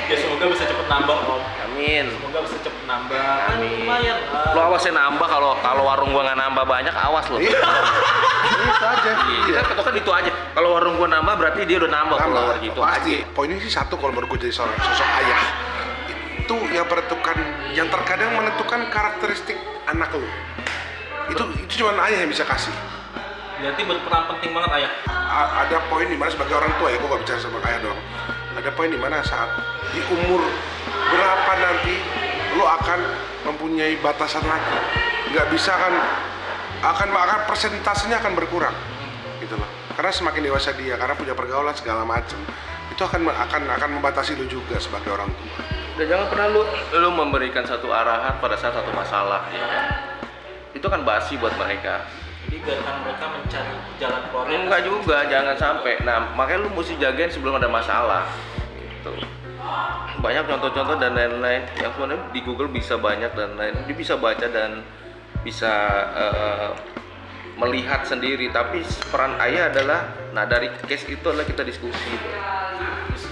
Ya 0.09 0.17
semoga 0.17 0.45
bisa 0.49 0.65
cepet 0.65 0.87
nambah 0.89 1.19
om. 1.25 1.41
Amin 1.89 2.07
Semoga 2.13 2.39
bisa 2.45 2.57
cepet 2.61 2.83
nambah. 2.85 3.37
Amin. 3.49 3.85
lumayan. 3.85 4.17
lu 4.53 4.61
awasin 4.61 4.93
nambah 4.93 5.25
kalau 5.25 5.57
kalau 5.61 5.83
warung 5.85 6.11
gua 6.13 6.23
nggak 6.25 6.39
nambah 6.39 6.65
banyak 6.65 6.93
awas 6.93 7.25
lo 7.33 7.37
Iya. 7.41 7.57
Itu 8.59 8.85
aja. 8.85 9.11
Iya, 9.29 9.59
kita 9.61 9.73
patokan 9.73 9.95
itu 9.97 10.11
aja. 10.11 10.31
Kalau 10.53 10.69
warung 10.77 10.95
gua 10.97 11.09
nambah 11.09 11.35
berarti 11.37 11.65
dia 11.65 11.81
udah 11.81 11.91
nambah 11.91 12.17
follower 12.19 12.57
gitu. 12.61 12.81
pasti. 12.81 13.15
Poinnya 13.33 13.57
sih 13.59 13.73
satu 13.73 13.97
kalau 13.97 14.13
menurut 14.13 14.37
gue 14.37 14.49
jadi 14.49 14.55
seorang 14.55 14.77
sosok 14.79 15.09
ayah 15.19 15.41
itu 16.39 16.57
yang 16.73 16.89
menentukan, 16.89 17.37
yang 17.77 17.89
terkadang 17.89 18.31
menentukan 18.33 18.81
karakteristik 18.89 19.57
anak 19.85 20.13
lu. 20.13 20.25
Itu 21.29 21.45
itu 21.61 21.85
cuma 21.85 21.97
ayah 22.05 22.25
yang 22.25 22.31
bisa 22.31 22.45
kasih. 22.45 22.73
berarti 23.59 23.83
berperan 23.83 24.23
penting 24.31 24.55
banget 24.55 24.71
ayah 24.79 24.91
A- 25.11 25.67
ada 25.67 25.83
poin 25.91 26.07
di 26.07 26.15
mana 26.15 26.31
sebagai 26.31 26.55
orang 26.55 26.71
tua 26.79 26.89
ya, 26.89 26.97
gue 26.97 27.09
gak 27.11 27.21
bicara 27.21 27.39
sama 27.43 27.59
ayah 27.67 27.81
doang. 27.83 28.01
Ada 28.55 28.71
poin 28.71 28.87
di 28.87 28.97
mana 28.97 29.19
saat 29.21 29.51
di 29.91 30.01
umur 30.09 30.41
berapa 31.09 31.53
nanti 31.57 31.97
lo 32.57 32.65
akan 32.69 33.01
mempunyai 33.49 33.97
batasan 34.01 34.45
lagi. 34.45 34.79
Nggak 35.33 35.47
bisa 35.53 35.73
kan 35.73 35.95
akan 36.85 37.09
akan 37.11 37.41
persentasenya 37.49 38.23
akan 38.23 38.33
berkurang 38.39 38.77
gitu 39.43 39.55
loh. 39.59 39.69
Karena 39.99 40.15
semakin 40.15 40.43
dewasa 40.47 40.71
dia, 40.79 40.95
karena 40.95 41.19
punya 41.19 41.35
pergaulan 41.35 41.75
segala 41.75 42.07
macam, 42.07 42.39
itu 42.95 43.03
akan 43.03 43.27
akan 43.35 43.63
akan 43.67 43.91
membatasi 43.99 44.39
lo 44.39 44.47
juga 44.47 44.79
sebagai 44.79 45.11
orang 45.11 45.27
tua. 45.27 45.59
Dan 45.99 46.07
jangan 46.07 46.27
pernah 46.31 46.47
lu 46.55 46.63
lu 46.95 47.11
memberikan 47.11 47.67
satu 47.67 47.91
arahan 47.91 48.39
pada 48.39 48.55
saat 48.55 48.79
satu 48.79 48.95
masalah 48.95 49.51
ya 49.51 49.67
kan. 49.67 49.85
Itu 50.71 50.87
kan 50.87 51.03
basi 51.03 51.35
buat 51.41 51.55
mereka. 51.59 52.07
jadi 52.49 52.65
biarkan 52.65 52.95
mereka 53.05 53.25
mencari 53.29 53.75
jalan 54.01 54.21
keluar 54.33 54.45
Enggak 54.49 54.81
juga, 54.89 55.19
jangan 55.29 55.57
sampai. 55.59 56.01
Nah, 56.01 56.33
makanya 56.33 56.65
lu 56.65 56.73
mesti 56.73 56.97
jagain 56.97 57.29
sebelum 57.29 57.61
ada 57.61 57.69
masalah. 57.69 58.25
Gitu. 58.73 59.38
Banyak 60.19 60.45
contoh-contoh 60.51 60.97
dan 60.99 61.15
lain-lain 61.15 61.63
yang 61.79 61.95
sebenarnya 61.95 62.27
di 62.35 62.41
Google 62.43 62.71
bisa 62.75 62.99
banyak 62.99 63.31
dan 63.39 63.55
lain. 63.55 63.75
Dia 63.87 63.97
bisa 63.97 64.19
baca 64.19 64.47
dan 64.51 64.83
bisa 65.47 65.73
eh, 66.19 66.71
melihat 67.59 68.07
sendiri. 68.07 68.51
Tapi 68.51 68.83
peran 69.11 69.39
ayah 69.43 69.71
adalah, 69.71 70.01
nah 70.35 70.47
dari 70.47 70.71
case 70.87 71.11
itu 71.11 71.23
adalah 71.27 71.47
kita 71.47 71.67
diskusi. 71.67 72.15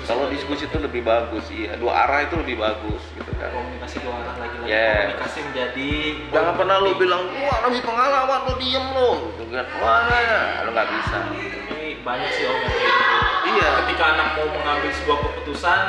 Kalau 0.07 0.27
diskusi 0.31 0.67
itu 0.67 0.79
lebih 0.83 1.03
bagus, 1.03 1.47
iya. 1.51 1.79
Dua 1.79 1.95
arah 2.07 2.27
itu 2.27 2.35
lebih 2.39 2.59
bagus, 2.59 3.03
gitu 3.15 3.31
kan. 3.39 3.51
komunikasi 3.55 4.03
dua 4.03 4.19
arah 4.19 4.35
lagi 4.39 4.57
lagi 4.63 4.71
Yes. 4.71 4.99
komunikasi 5.03 5.39
menjadi 5.51 5.93
Jangan 6.31 6.55
pernah 6.59 6.77
lu 6.83 6.91
bilang, 6.99 7.23
wah 7.43 7.59
lebih 7.67 7.83
pengalaman 7.87 8.39
lu 8.51 8.55
diem 8.59 8.87
lu, 8.95 9.13
gitu 9.35 9.45
kan. 9.51 9.67
Wah, 9.83 9.99
nah, 10.11 10.21
nah. 10.23 10.47
lu 10.67 10.71
nggak 10.75 10.89
bisa. 10.91 11.19
ini 11.35 12.03
banyak 12.03 12.31
sih 12.35 12.45
om 12.47 12.55
yang 12.55 12.71
kayak 12.71 12.95
gitu 12.99 13.17
Iya. 13.47 13.69
ketika 13.87 14.05
anak 14.15 14.29
mau 14.39 14.47
mengambil 14.51 14.91
sebuah 14.91 15.19
keputusan 15.23 15.83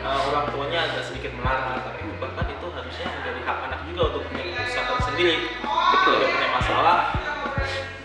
eh, 0.00 0.20
orang 0.32 0.44
tuanya 0.48 0.78
agak 0.88 1.02
sedikit 1.04 1.32
melarang 1.36 1.80
tapi 1.84 2.02
bahkan 2.16 2.46
itu 2.48 2.66
harusnya 2.72 3.06
menjadi 3.20 3.40
hak 3.44 3.58
anak 3.68 3.80
juga 3.88 4.02
untuk 4.12 4.22
punya 4.28 4.44
keputusan 4.48 5.00
sendiri 5.12 5.36
Betul. 5.90 6.16
Dia 6.20 6.28
punya 6.32 6.50
masalah 6.52 6.98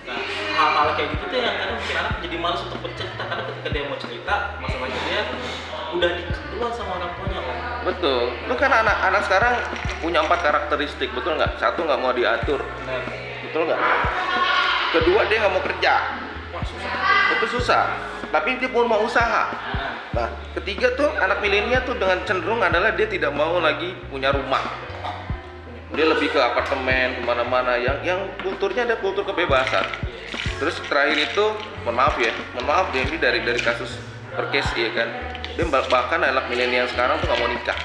nah 0.06 0.20
hal-hal 0.56 0.88
kayak 0.94 1.10
gitu 1.18 1.24
tuh 1.34 1.40
yang 1.42 1.56
kadang 1.58 1.78
bikin 1.82 1.98
anak 1.98 2.14
jadi 2.22 2.36
malas 2.38 2.62
untuk 2.62 2.80
bercerita 2.86 3.24
karena 3.26 3.44
ketika 3.50 3.70
dia 3.74 3.84
mau 3.90 3.98
cerita 3.98 4.36
masalahnya 4.62 5.00
dia 5.02 5.22
udah 5.96 6.10
duluan 6.54 6.72
sama 6.76 6.92
orang 7.02 7.12
tuanya 7.18 7.40
om 7.42 7.58
Betul. 7.86 8.34
Lu 8.50 8.54
kan 8.58 8.72
anak-anak 8.74 9.22
sekarang 9.30 9.56
punya 10.02 10.26
empat 10.26 10.42
karakteristik, 10.42 11.14
betul 11.14 11.38
nggak? 11.38 11.62
Satu 11.62 11.86
nggak 11.86 12.02
mau 12.02 12.10
diatur, 12.18 12.58
benar 12.82 13.02
betul 13.46 13.62
nggak? 13.70 13.80
Kedua 14.90 15.22
dia 15.30 15.38
nggak 15.46 15.54
mau 15.54 15.62
kerja, 15.62 15.94
wah 16.50 16.66
susah 16.66 16.94
itu 17.36 17.46
susah. 17.62 17.84
Tapi 18.34 18.58
dia 18.58 18.70
pun 18.74 18.90
mau 18.90 19.06
usaha. 19.06 19.54
Nah, 20.16 20.32
ketiga 20.56 20.96
tuh 20.96 21.12
anak 21.20 21.44
milenial 21.44 21.84
tuh 21.84 22.00
dengan 22.00 22.24
cenderung 22.24 22.64
adalah 22.64 22.96
dia 22.96 23.06
tidak 23.12 23.36
mau 23.36 23.60
lagi 23.60 23.92
punya 24.08 24.32
rumah. 24.32 24.64
Dia 25.92 26.08
lebih 26.08 26.32
ke 26.32 26.40
apartemen 26.40 27.20
ke 27.20 27.22
mana-mana 27.24 27.76
yang 27.76 28.00
yang 28.02 28.20
kulturnya 28.40 28.88
ada 28.88 28.96
kultur 29.00 29.28
kebebasan. 29.28 29.84
Terus 30.56 30.80
terakhir 30.88 31.20
itu, 31.20 31.46
mohon 31.84 32.00
maaf 32.00 32.16
ya, 32.16 32.32
mohon 32.56 32.66
maaf 32.68 32.88
ya 32.96 33.04
ini 33.04 33.20
dari 33.20 33.44
dari 33.44 33.60
kasus 33.60 34.00
per 34.32 34.48
case 34.56 34.72
ya 34.80 34.92
kan. 34.96 35.08
Dia 35.56 35.68
bah- 35.68 35.88
bahkan 35.88 36.24
anak 36.24 36.48
milenial 36.48 36.88
sekarang 36.92 37.20
tuh 37.20 37.28
nggak 37.28 37.40
mau 37.40 37.50
nikah. 37.52 37.80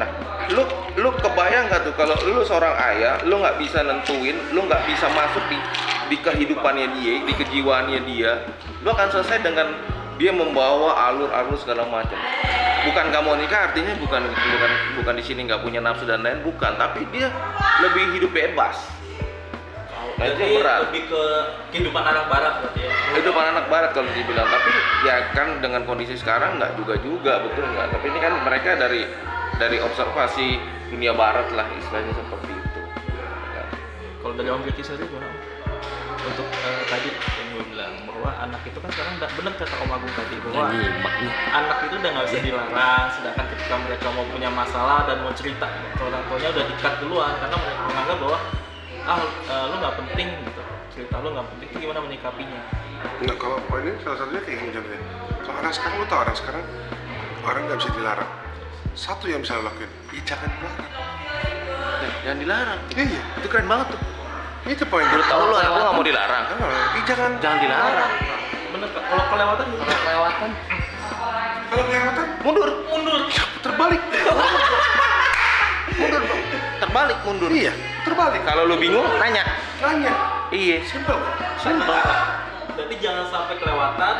Nah, 0.00 0.08
lu 0.52 0.64
lu 0.96 1.08
kebayang 1.20 1.68
nggak 1.68 1.84
tuh 1.84 1.94
kalau 1.96 2.16
lu 2.24 2.40
seorang 2.44 2.72
ayah, 2.92 3.20
lu 3.28 3.40
nggak 3.40 3.60
bisa 3.60 3.84
nentuin, 3.84 4.36
lu 4.56 4.64
nggak 4.64 4.82
bisa 4.88 5.08
masuk 5.12 5.44
di 5.52 5.58
di 6.12 6.16
kehidupannya 6.20 6.86
dia, 7.00 7.12
di 7.24 7.32
kejiwaannya 7.32 8.00
dia, 8.08 8.44
lu 8.84 8.88
akan 8.92 9.08
selesai 9.08 9.40
dengan 9.40 9.72
dia 10.16 10.32
membawa 10.32 10.96
alur-alur 11.10 11.56
segala 11.60 11.88
macam. 11.88 12.18
Bukan 12.82 13.04
mau 13.22 13.38
nikah 13.38 13.70
artinya 13.70 13.94
bukan 13.94 14.26
bukan 14.26 14.70
bukan 14.98 15.14
di 15.14 15.24
sini 15.24 15.46
nggak 15.46 15.62
punya 15.62 15.78
nafsu 15.78 16.02
dan 16.02 16.26
lain 16.26 16.42
bukan, 16.42 16.74
tapi 16.74 17.06
dia 17.14 17.30
lebih 17.78 18.18
hidup 18.18 18.34
bebas. 18.34 18.74
Nah, 20.18 20.30
itu 20.30 20.62
berat. 20.62 20.86
lebih 20.86 21.02
ke 21.10 21.22
kehidupan 21.74 21.98
anak 21.98 22.30
barat 22.30 22.62
berarti 22.62 22.80
ya 22.86 22.92
Hidup 23.18 23.34
anak 23.34 23.66
barat 23.66 23.90
kalau 23.90 24.06
dibilang, 24.14 24.46
tapi 24.46 24.70
ya 25.02 25.16
kan 25.34 25.58
dengan 25.58 25.82
kondisi 25.82 26.14
sekarang 26.14 26.62
nggak 26.62 26.78
juga 26.78 26.94
juga 27.02 27.32
betul 27.42 27.66
nggak. 27.66 27.90
Tapi 27.90 28.06
ini 28.06 28.18
kan 28.22 28.32
mereka 28.46 28.70
dari 28.78 29.02
dari 29.58 29.82
observasi 29.82 30.62
dunia 30.94 31.10
barat 31.16 31.50
lah 31.54 31.66
istilahnya 31.74 32.12
seperti 32.14 32.52
itu. 32.54 32.80
Ya. 33.56 33.64
Kalau 34.22 34.34
dari 34.38 34.48
Om 34.52 34.62
Ricky 34.62 34.82
sendiri 34.84 35.10
gimana? 35.10 35.28
Untuk 36.22 36.46
eh, 36.46 36.82
tadi 36.86 37.08
bahwa 38.22 38.38
anak 38.38 38.62
itu 38.62 38.78
kan 38.78 38.90
sekarang 38.94 39.12
udah 39.18 39.30
bener 39.34 39.52
kata 39.58 39.74
Om 39.82 39.90
Agung 39.98 40.14
tadi 40.14 40.34
bahwa 40.46 40.64
nyimak 40.70 41.14
nih 41.18 41.32
anak 41.50 41.78
itu 41.82 41.94
udah 41.98 42.10
nggak 42.14 42.26
bisa 42.30 42.38
dilarang 42.38 43.06
sedangkan 43.18 43.46
ketika 43.50 43.74
mereka 43.82 44.06
mau 44.14 44.24
punya 44.30 44.50
masalah 44.54 44.98
dan 45.10 45.16
mau 45.26 45.34
cerita 45.34 45.66
ke 45.66 46.02
orang 46.06 46.22
tuanya 46.30 46.48
udah 46.54 46.64
dikat 46.70 46.94
duluan 47.02 47.34
karena 47.42 47.56
mereka 47.58 47.82
menganggap 47.90 48.16
bahwa 48.22 48.38
ah 49.02 49.18
eh, 49.26 49.64
lu 49.66 49.74
nggak 49.82 49.94
penting 50.06 50.28
gitu 50.46 50.62
cerita 50.94 51.14
lu 51.18 51.28
nggak 51.34 51.46
penting 51.50 51.66
itu 51.66 51.78
gimana 51.82 51.98
menyikapinya 51.98 52.62
Nggak, 53.02 53.34
kalau 53.42 53.58
poin 53.66 53.82
ini 53.82 53.98
salah 54.06 54.14
satunya 54.22 54.42
kayak 54.46 54.58
gini 54.62 54.70
contohnya. 54.78 55.02
Kalau 55.42 55.58
anak 55.58 55.74
sekarang 55.74 55.96
lu 55.98 56.06
tau 56.06 56.20
anak 56.22 56.36
sekarang 56.38 56.62
orang 57.42 57.62
nggak 57.66 57.78
bisa 57.82 57.90
dilarang. 57.98 58.30
Satu 58.94 59.24
yang 59.26 59.42
bisa 59.42 59.58
lo 59.58 59.66
lakuin, 59.66 59.90
ya 60.14 60.22
jangan 60.22 60.46
dilarang. 60.54 60.90
Eh, 61.98 62.10
Jangan 62.22 62.38
dilarang. 62.38 62.80
Iya, 62.94 63.20
Itu 63.42 63.46
keren 63.50 63.66
banget 63.66 63.86
tuh. 63.90 64.00
Itu 64.64 64.84
poin. 64.86 65.02
Menurut 65.02 65.26
tahu 65.26 65.40
lu 65.42 65.54
gua 65.54 65.60
nggak 65.60 65.92
mau 65.92 66.04
dilarang. 66.04 66.44
Iya, 66.48 67.02
jangan 67.04 67.30
Jangan 67.38 67.58
dilarang. 67.58 68.10
bener 68.72 68.88
Kak. 68.88 69.02
kalau 69.04 69.24
kelewatan 69.28 69.64
gimana? 69.68 69.94
kelewatan 69.94 70.50
Kalau 71.68 71.84
kelewatan, 71.84 72.26
Mundur, 72.42 72.68
mundur 72.86 73.20
terbalik. 73.60 74.00
mundur. 75.92 76.22
Terbalik 76.78 77.18
mundur. 77.22 77.50
iya, 77.50 77.72
terbalik. 78.02 78.42
Kalau 78.42 78.62
lu 78.64 78.76
bingung, 78.76 79.06
nanya. 79.16 79.44
Nanya, 79.78 80.12
Iya. 80.50 80.84
simple. 80.84 81.16
Simpel. 81.56 81.88
Berarti 82.72 82.94
jangan 82.98 83.24
sampai 83.28 83.54
kelewatan 83.56 84.14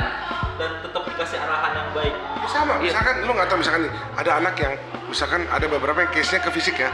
dan 0.54 0.70
tetap 0.80 1.02
dikasih 1.04 1.38
arahan 1.38 1.72
yang 1.74 1.88
baik. 1.92 2.14
Ya 2.14 2.48
sama, 2.48 2.72
Iya. 2.74 2.82
misalkan 2.86 3.14
lu 3.20 3.32
nggak 3.32 3.48
tahu 3.48 3.58
misalkan 3.58 3.80
nih, 3.82 3.92
ada 4.14 4.30
anak 4.36 4.54
yang 4.56 4.72
misalkan 5.04 5.40
ada 5.46 5.66
beberapa 5.66 5.98
yang 5.98 6.10
case-nya 6.10 6.40
ke 6.40 6.50
fisik 6.50 6.76
ya, 6.78 6.88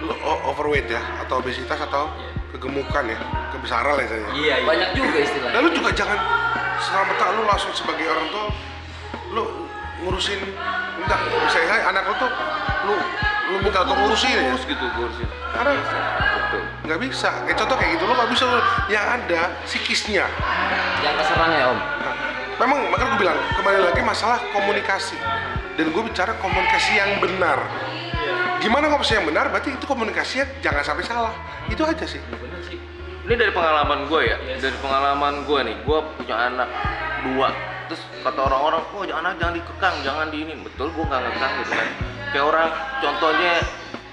lu 0.00 0.14
o- 0.16 0.42
overweight 0.48 0.86
ya, 0.86 1.02
atau 1.20 1.38
obesitas 1.38 1.76
atau 1.76 2.10
kegemukan 2.50 3.04
ya, 3.06 3.18
kebesaran 3.54 3.94
lah 3.94 4.02
istilahnya. 4.02 4.30
Iya, 4.34 4.54
iya. 4.58 4.66
banyak 4.66 4.88
juga 4.94 5.18
istilahnya 5.22 5.54
Dan 5.54 5.60
lu 5.62 5.70
juga 5.74 5.90
jangan 5.94 6.18
selama 6.80 7.12
lu 7.36 7.42
langsung 7.44 7.72
sebagai 7.76 8.06
orang 8.08 8.26
tua 8.32 8.46
lu 9.30 9.44
ngurusin 10.00 10.40
entah 11.00 11.20
misalnya 11.44 11.76
anak 11.92 12.02
lu 12.08 12.14
tuh 12.16 12.30
lu 12.88 12.94
lu 13.52 13.56
minta 13.60 13.84
untuk 13.84 13.96
ngurusin 14.00 14.32
ya 14.32 14.54
gitu 14.56 14.84
ngurusin. 14.96 15.28
karena 15.52 15.72
Betul. 15.76 16.62
nggak 16.88 16.98
bisa 17.04 17.30
kayak 17.44 17.58
contoh 17.60 17.76
kayak 17.76 17.90
gitu 17.98 18.04
lu 18.08 18.14
nggak 18.16 18.30
bisa 18.32 18.44
lu- 18.48 18.64
yang 18.88 19.04
ada 19.06 19.40
psikisnya 19.68 20.24
yang 21.04 21.14
keserang 21.20 21.52
ya 21.52 21.64
om 21.70 21.78
Nah, 21.78 22.14
memang 22.58 22.78
makanya 22.92 23.08
gue 23.12 23.20
bilang 23.28 23.38
kembali 23.56 23.78
lagi 23.92 24.00
masalah 24.02 24.38
komunikasi 24.52 25.16
dan 25.76 25.86
gue 25.92 26.02
bicara 26.02 26.32
komunikasi 26.40 26.96
yang 26.96 27.20
benar 27.20 27.58
gimana 28.60 28.86
komunikasi 28.86 29.16
yang 29.18 29.26
benar? 29.26 29.44
Berarti 29.48 29.70
itu 29.74 29.84
komunikasinya 29.88 30.46
jangan 30.60 30.82
sampai 30.84 31.04
salah. 31.04 31.32
Itu 31.66 31.82
aja 31.82 32.04
sih. 32.04 32.20
Iya. 32.20 32.78
Ini 33.20 33.34
dari 33.36 33.52
pengalaman 33.54 34.10
gue 34.10 34.20
ya, 34.26 34.36
Yes. 34.42 34.58
dari 34.64 34.74
pengalaman 34.82 35.46
gue 35.46 35.60
nih, 35.62 35.76
gue 35.86 35.98
punya 36.18 36.36
anak 36.50 36.66
dua, 37.22 37.54
terus 37.86 38.02
kata 38.26 38.40
orang-orang, 38.42 38.82
oh 38.90 39.06
anak 39.06 39.38
jangan 39.38 39.54
dikekang, 39.54 39.94
jangan 40.02 40.26
di 40.34 40.38
ini, 40.42 40.52
betul 40.66 40.90
gue 40.90 41.04
nggak 41.04 41.20
ngekang 41.30 41.52
gitu 41.62 41.72
kan, 41.78 41.88
kayak 42.32 42.46
orang 42.48 42.68
contohnya, 42.98 43.52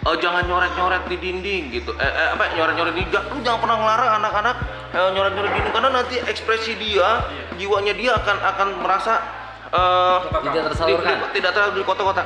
oh 0.05 0.15
jangan 0.21 0.43
nyoret-nyoret 0.45 1.03
di 1.09 1.17
dinding 1.17 1.63
gitu, 1.73 1.97
eh, 1.97 2.03
eh, 2.03 2.29
apa 2.35 2.45
nyoret-nyoret 2.53 2.93
di 2.93 3.09
dinding, 3.09 3.23
lu 3.31 3.39
jangan 3.41 3.59
pernah 3.63 3.77
ngelarang 3.81 4.09
anak-anak 4.21 4.55
eh, 4.91 5.09
nyoret-nyoret 5.17 5.49
di 5.49 5.55
dinding. 5.55 5.73
Karena 5.73 5.89
nanti 5.97 6.15
ekspresi 6.21 6.71
dia, 6.77 7.09
jiwanya 7.57 7.93
dia 7.97 8.11
akan 8.21 8.37
akan 8.43 8.67
merasa 8.85 9.13
eh, 9.71 10.17
Tidak 10.29 10.63
tersalurkan. 10.67 11.15
tidak 11.33 11.51
terlalu 11.57 11.71
di 11.81 11.83
kota-kota. 11.87 12.21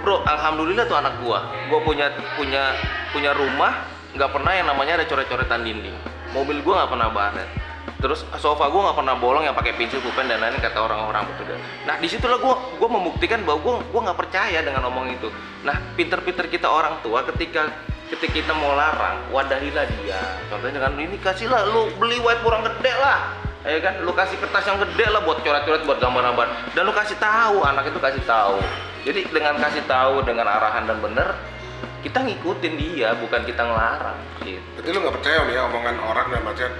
Bro, 0.00 0.24
alhamdulillah 0.24 0.88
tuh 0.88 0.96
anak 0.96 1.20
gua. 1.20 1.44
Gua 1.68 1.80
punya 1.84 2.08
punya 2.40 2.72
punya 3.12 3.36
rumah, 3.36 3.84
nggak 4.16 4.30
pernah 4.32 4.52
yang 4.56 4.66
namanya 4.72 4.96
ada 4.96 5.04
coret-coretan 5.04 5.60
dinding. 5.60 5.92
Mobil 6.32 6.64
gua 6.64 6.84
nggak 6.84 6.90
pernah 6.96 7.08
baret. 7.12 7.48
Terus 8.00 8.24
sofa 8.40 8.72
gua 8.72 8.90
nggak 8.90 8.96
pernah 8.96 9.14
bolong 9.20 9.44
yang 9.44 9.52
pakai 9.52 9.76
pensil 9.76 10.00
pulpen 10.00 10.24
dan 10.24 10.40
lain-lain 10.40 10.56
kata 10.64 10.80
orang-orang 10.80 11.28
betul 11.28 11.52
dan. 11.52 11.60
Nah 11.84 11.94
di 12.00 12.08
situlah 12.08 12.40
gua 12.40 12.56
gua 12.80 12.88
membuktikan 12.88 13.44
bahwa 13.44 13.60
gua 13.60 13.74
gua 13.92 14.00
nggak 14.08 14.18
percaya 14.24 14.58
dengan 14.64 14.88
omong 14.88 15.20
itu. 15.20 15.28
Nah 15.68 15.76
pinter-pinter 16.00 16.48
kita 16.48 16.64
orang 16.64 16.96
tua 17.04 17.20
ketika 17.28 17.68
ketika 18.08 18.32
kita 18.40 18.52
mau 18.56 18.72
larang, 18.72 19.20
wadahilah 19.28 19.84
dia. 20.00 20.20
Contohnya 20.48 20.80
dengan 20.80 20.96
ini 20.96 21.20
kasihlah 21.20 21.68
lu 21.68 21.92
beli 22.00 22.16
whiteboard 22.24 22.56
yang 22.56 22.64
gede 22.72 22.94
lah. 22.96 23.20
Ya 23.60 23.76
kan, 23.84 24.00
lu 24.00 24.16
kasih 24.16 24.40
kertas 24.40 24.64
yang 24.64 24.80
gede 24.80 25.12
lah 25.12 25.20
buat 25.20 25.44
coret-coret 25.44 25.84
buat 25.84 26.00
gambar-gambar 26.00 26.72
dan 26.72 26.80
lu 26.88 26.96
kasih 26.96 27.12
tahu 27.20 27.60
anak 27.60 27.92
itu 27.92 28.00
kasih 28.00 28.24
tahu. 28.24 28.56
Jadi 29.00 29.20
dengan 29.32 29.56
kasih 29.56 29.84
tahu 29.88 30.20
dengan 30.24 30.46
arahan 30.48 30.84
dan 30.84 30.98
bener 31.00 31.28
kita 32.00 32.24
ngikutin 32.24 32.74
dia 32.80 33.12
bukan 33.16 33.44
kita 33.44 33.60
ngelarang 33.64 34.18
gitu. 34.44 34.60
Berarti 34.76 34.88
lu 34.92 34.98
nggak 35.04 35.16
percaya 35.20 35.38
nih 35.44 35.54
ya 35.56 35.62
omongan 35.68 35.96
orang 36.00 36.26
dan 36.32 36.42
artian 36.48 36.72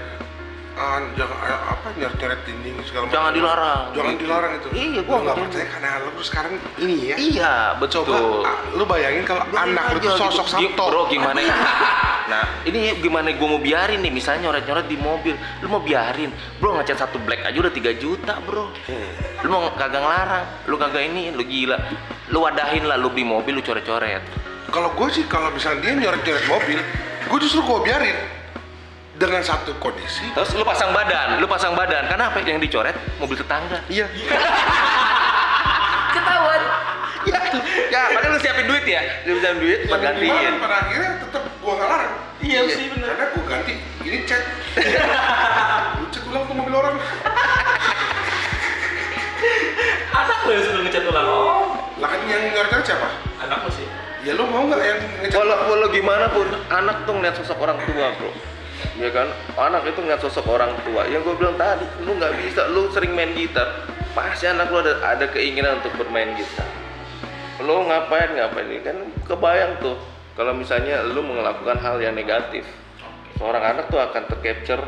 jangan 0.71 1.37
ah, 1.37 1.75
apa 1.75 1.87
nyoret-nyoret 1.93 2.41
dinding 2.41 2.75
segala 2.83 3.03
macam. 3.05 3.13
Jangan 3.13 3.31
dilarang. 3.31 3.81
Jangan 3.91 4.11
Gitu. 4.11 4.21
dilarang 4.23 4.51
itu. 4.55 4.67
Iya, 4.71 4.99
Gua 5.01 5.09
gua 5.09 5.17
nggak 5.21 5.35
percaya 5.37 5.67
karena 5.67 5.89
lu 6.01 6.21
sekarang 6.23 6.51
ini 6.77 6.95
ya. 7.03 7.15
Iya, 7.17 7.53
betul. 7.77 8.01
Coba 8.03 8.17
ah, 8.41 8.59
lu 8.71 8.83
bayangin 8.85 9.23
kalau 9.23 9.43
anak 9.51 9.83
lu 9.91 9.99
tuh 9.99 10.09
gitu. 10.09 10.17
sosok 10.17 10.45
Gi- 10.47 10.53
Sabto. 10.71 10.83
Bro, 10.87 11.01
gimana? 11.07 11.39
nah, 12.23 12.43
ini 12.63 12.79
gimana 12.97 13.27
gue 13.29 13.43
mau 13.45 13.59
biarin 13.59 13.99
nih, 13.99 14.09
misalnya 14.09 14.47
nyoret-nyoret 14.47 14.87
di 14.87 14.95
mobil, 14.95 15.33
lu 15.59 15.67
mau 15.67 15.79
biarin, 15.79 16.31
bro 16.57 16.73
ngecat 16.73 16.97
satu 16.99 17.19
black 17.19 17.43
aja 17.43 17.57
udah 17.57 17.69
3 17.69 17.91
juta 17.93 18.39
bro, 18.39 18.71
lu 19.37 19.47
mau 19.47 19.67
kagak 19.73 19.99
ngelarang, 19.99 20.45
lu 20.65 20.75
kagak 20.75 21.03
ini, 21.03 21.29
lu 21.29 21.43
gila, 21.43 21.75
lu 22.29 22.39
wadahin 22.39 22.87
lah, 22.87 22.95
lu 22.95 23.11
beli 23.11 23.27
mobil, 23.27 23.51
lu 23.51 23.61
coret-coret, 23.61 24.23
Kalau 24.65 24.95
gue 24.95 25.07
sih 25.11 25.27
kalau 25.27 25.51
misalnya 25.51 25.83
dia 25.83 25.93
nyoret-nyoret 25.99 26.45
mobil, 26.47 26.79
gue 27.27 27.37
justru 27.41 27.59
gue 27.59 27.79
biarin 27.83 28.15
dengan 29.21 29.37
satu 29.39 29.71
kondisi. 29.77 30.25
terus 30.33 30.49
lu 30.57 30.65
pasang 30.65 30.89
badan, 30.89 31.37
lu 31.37 31.45
pasang 31.45 31.77
badan, 31.77 32.09
karena 32.09 32.25
apa 32.25 32.41
yang 32.41 32.57
dicoret 32.57 32.97
mobil 33.21 33.37
tetangga, 33.37 33.77
Iya. 33.85 34.09
Ketahuan. 36.11 36.61
ya, 37.29 37.39
ya, 37.87 38.01
padahal 38.11 38.33
lu 38.33 38.39
siapin 38.41 38.65
duit 38.65 38.83
ya, 38.83 38.99
lu 39.29 39.37
siapin 39.37 39.61
duit, 39.61 39.79
buat 39.85 39.95
Yang 39.95 40.03
gantiin, 40.17 40.33
gimana, 40.33 40.57
pada 40.57 40.75
akhirnya 40.81 41.11
tetap 41.21 41.43
gue 41.45 41.71
nggak 41.71 41.87
larang. 41.87 42.13
Iya 42.41 42.59
sih 42.67 42.85
bener. 42.89 43.07
Karena 43.13 43.25
gue 43.29 43.43
ganti, 43.45 43.73
ini 44.01 44.17
cat. 44.25 44.43
lu 46.01 46.05
cek 46.09 46.23
ulang 46.25 46.43
tuh 46.43 46.55
mobil 46.57 46.73
orang. 46.73 46.95
Anak 50.11 50.37
lo 50.41 50.49
yang 50.51 50.63
sudah 50.65 50.81
ngecat 50.81 51.03
ulang. 51.05 51.25
Oh, 51.25 51.63
Lah 51.97 52.07
kan 52.09 52.19
yang 52.25 52.41
nyoret-nyoret 52.49 52.83
siapa? 52.83 53.07
anak 53.39 53.57
lo 53.61 53.69
sih. 53.69 53.85
Ya 54.21 54.33
lu 54.33 54.43
mau 54.45 54.65
nggak 54.65 54.81
yang 54.81 54.99
ngecat? 55.21 55.37
Walau, 55.37 55.57
walau 55.69 55.87
gimana 55.89 56.25
pun 56.29 56.45
anak 56.67 57.05
tuh 57.05 57.13
ngeliat 57.15 57.35
sosok 57.37 57.57
orang 57.57 57.77
tua 57.85 58.07
bro 58.17 58.29
ya 58.99 59.09
kan? 59.11 59.27
Anak 59.55 59.87
itu 59.87 59.99
ngeliat 60.03 60.21
sosok 60.23 60.47
orang 60.51 60.75
tua. 60.83 61.07
Yang 61.07 61.31
gue 61.31 61.35
bilang 61.45 61.55
tadi 61.59 61.85
lu 62.03 62.15
nggak 62.17 62.33
bisa. 62.43 62.67
Lu 62.71 62.91
sering 62.91 63.11
main 63.15 63.31
gitar. 63.35 63.87
Pasti 64.11 64.47
anak 64.47 64.67
lu 64.71 64.83
ada 64.83 64.99
ada 65.03 65.25
keinginan 65.31 65.79
untuk 65.79 65.95
bermain 65.95 66.35
gitar. 66.35 66.67
Lu 67.63 67.87
ngapain 67.87 68.35
ngapain? 68.35 68.67
Ini 68.67 68.81
kan 68.83 68.97
kebayang 69.27 69.79
tuh. 69.79 69.95
Kalau 70.35 70.55
misalnya 70.55 71.03
lu 71.03 71.21
melakukan 71.23 71.77
hal 71.79 71.99
yang 71.99 72.15
negatif 72.15 72.63
seorang 73.41 73.63
anak 73.73 73.89
tuh 73.89 73.97
akan 73.97 74.29
tercapture 74.29 74.85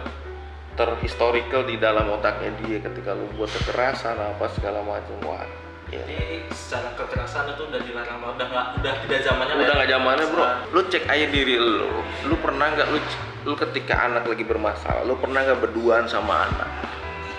terhistorical 0.77 1.65
di 1.65 1.81
dalam 1.81 2.05
otaknya 2.13 2.53
dia 2.61 2.77
ketika 2.81 3.17
lu 3.17 3.25
buat 3.33 3.49
kekerasan 3.49 4.13
apa 4.13 4.45
segala 4.53 4.85
macam. 4.85 5.17
Wah 5.25 5.41
ya. 5.89 6.01
Jadi 6.05 6.45
secara 6.53 6.93
kekerasan 6.93 7.53
itu 7.57 7.65
udah 7.65 7.81
dilarang 7.81 8.21
udah 8.21 8.45
nggak 8.45 8.67
udah 8.81 8.93
tidak 9.05 9.19
zamannya. 9.25 9.53
udah 9.57 9.65
ya. 9.65 9.77
nggak 9.81 9.89
zamannya 9.89 10.25
bro. 10.29 10.45
Lu 10.69 10.81
cek 10.85 11.03
aja 11.09 11.25
diri 11.29 11.55
lu. 11.57 12.01
Lu 12.29 12.35
pernah 12.41 12.73
nggak 12.73 12.87
lu 12.93 12.97
lu 13.43 13.53
ketika 13.53 13.93
anak 14.01 14.23
lagi 14.23 14.41
bermasalah 14.41 15.03
lu 15.03 15.15
pernah 15.15 15.41
nggak 15.41 15.59
berduaan 15.61 16.05
sama 16.05 16.47
anak 16.47 16.69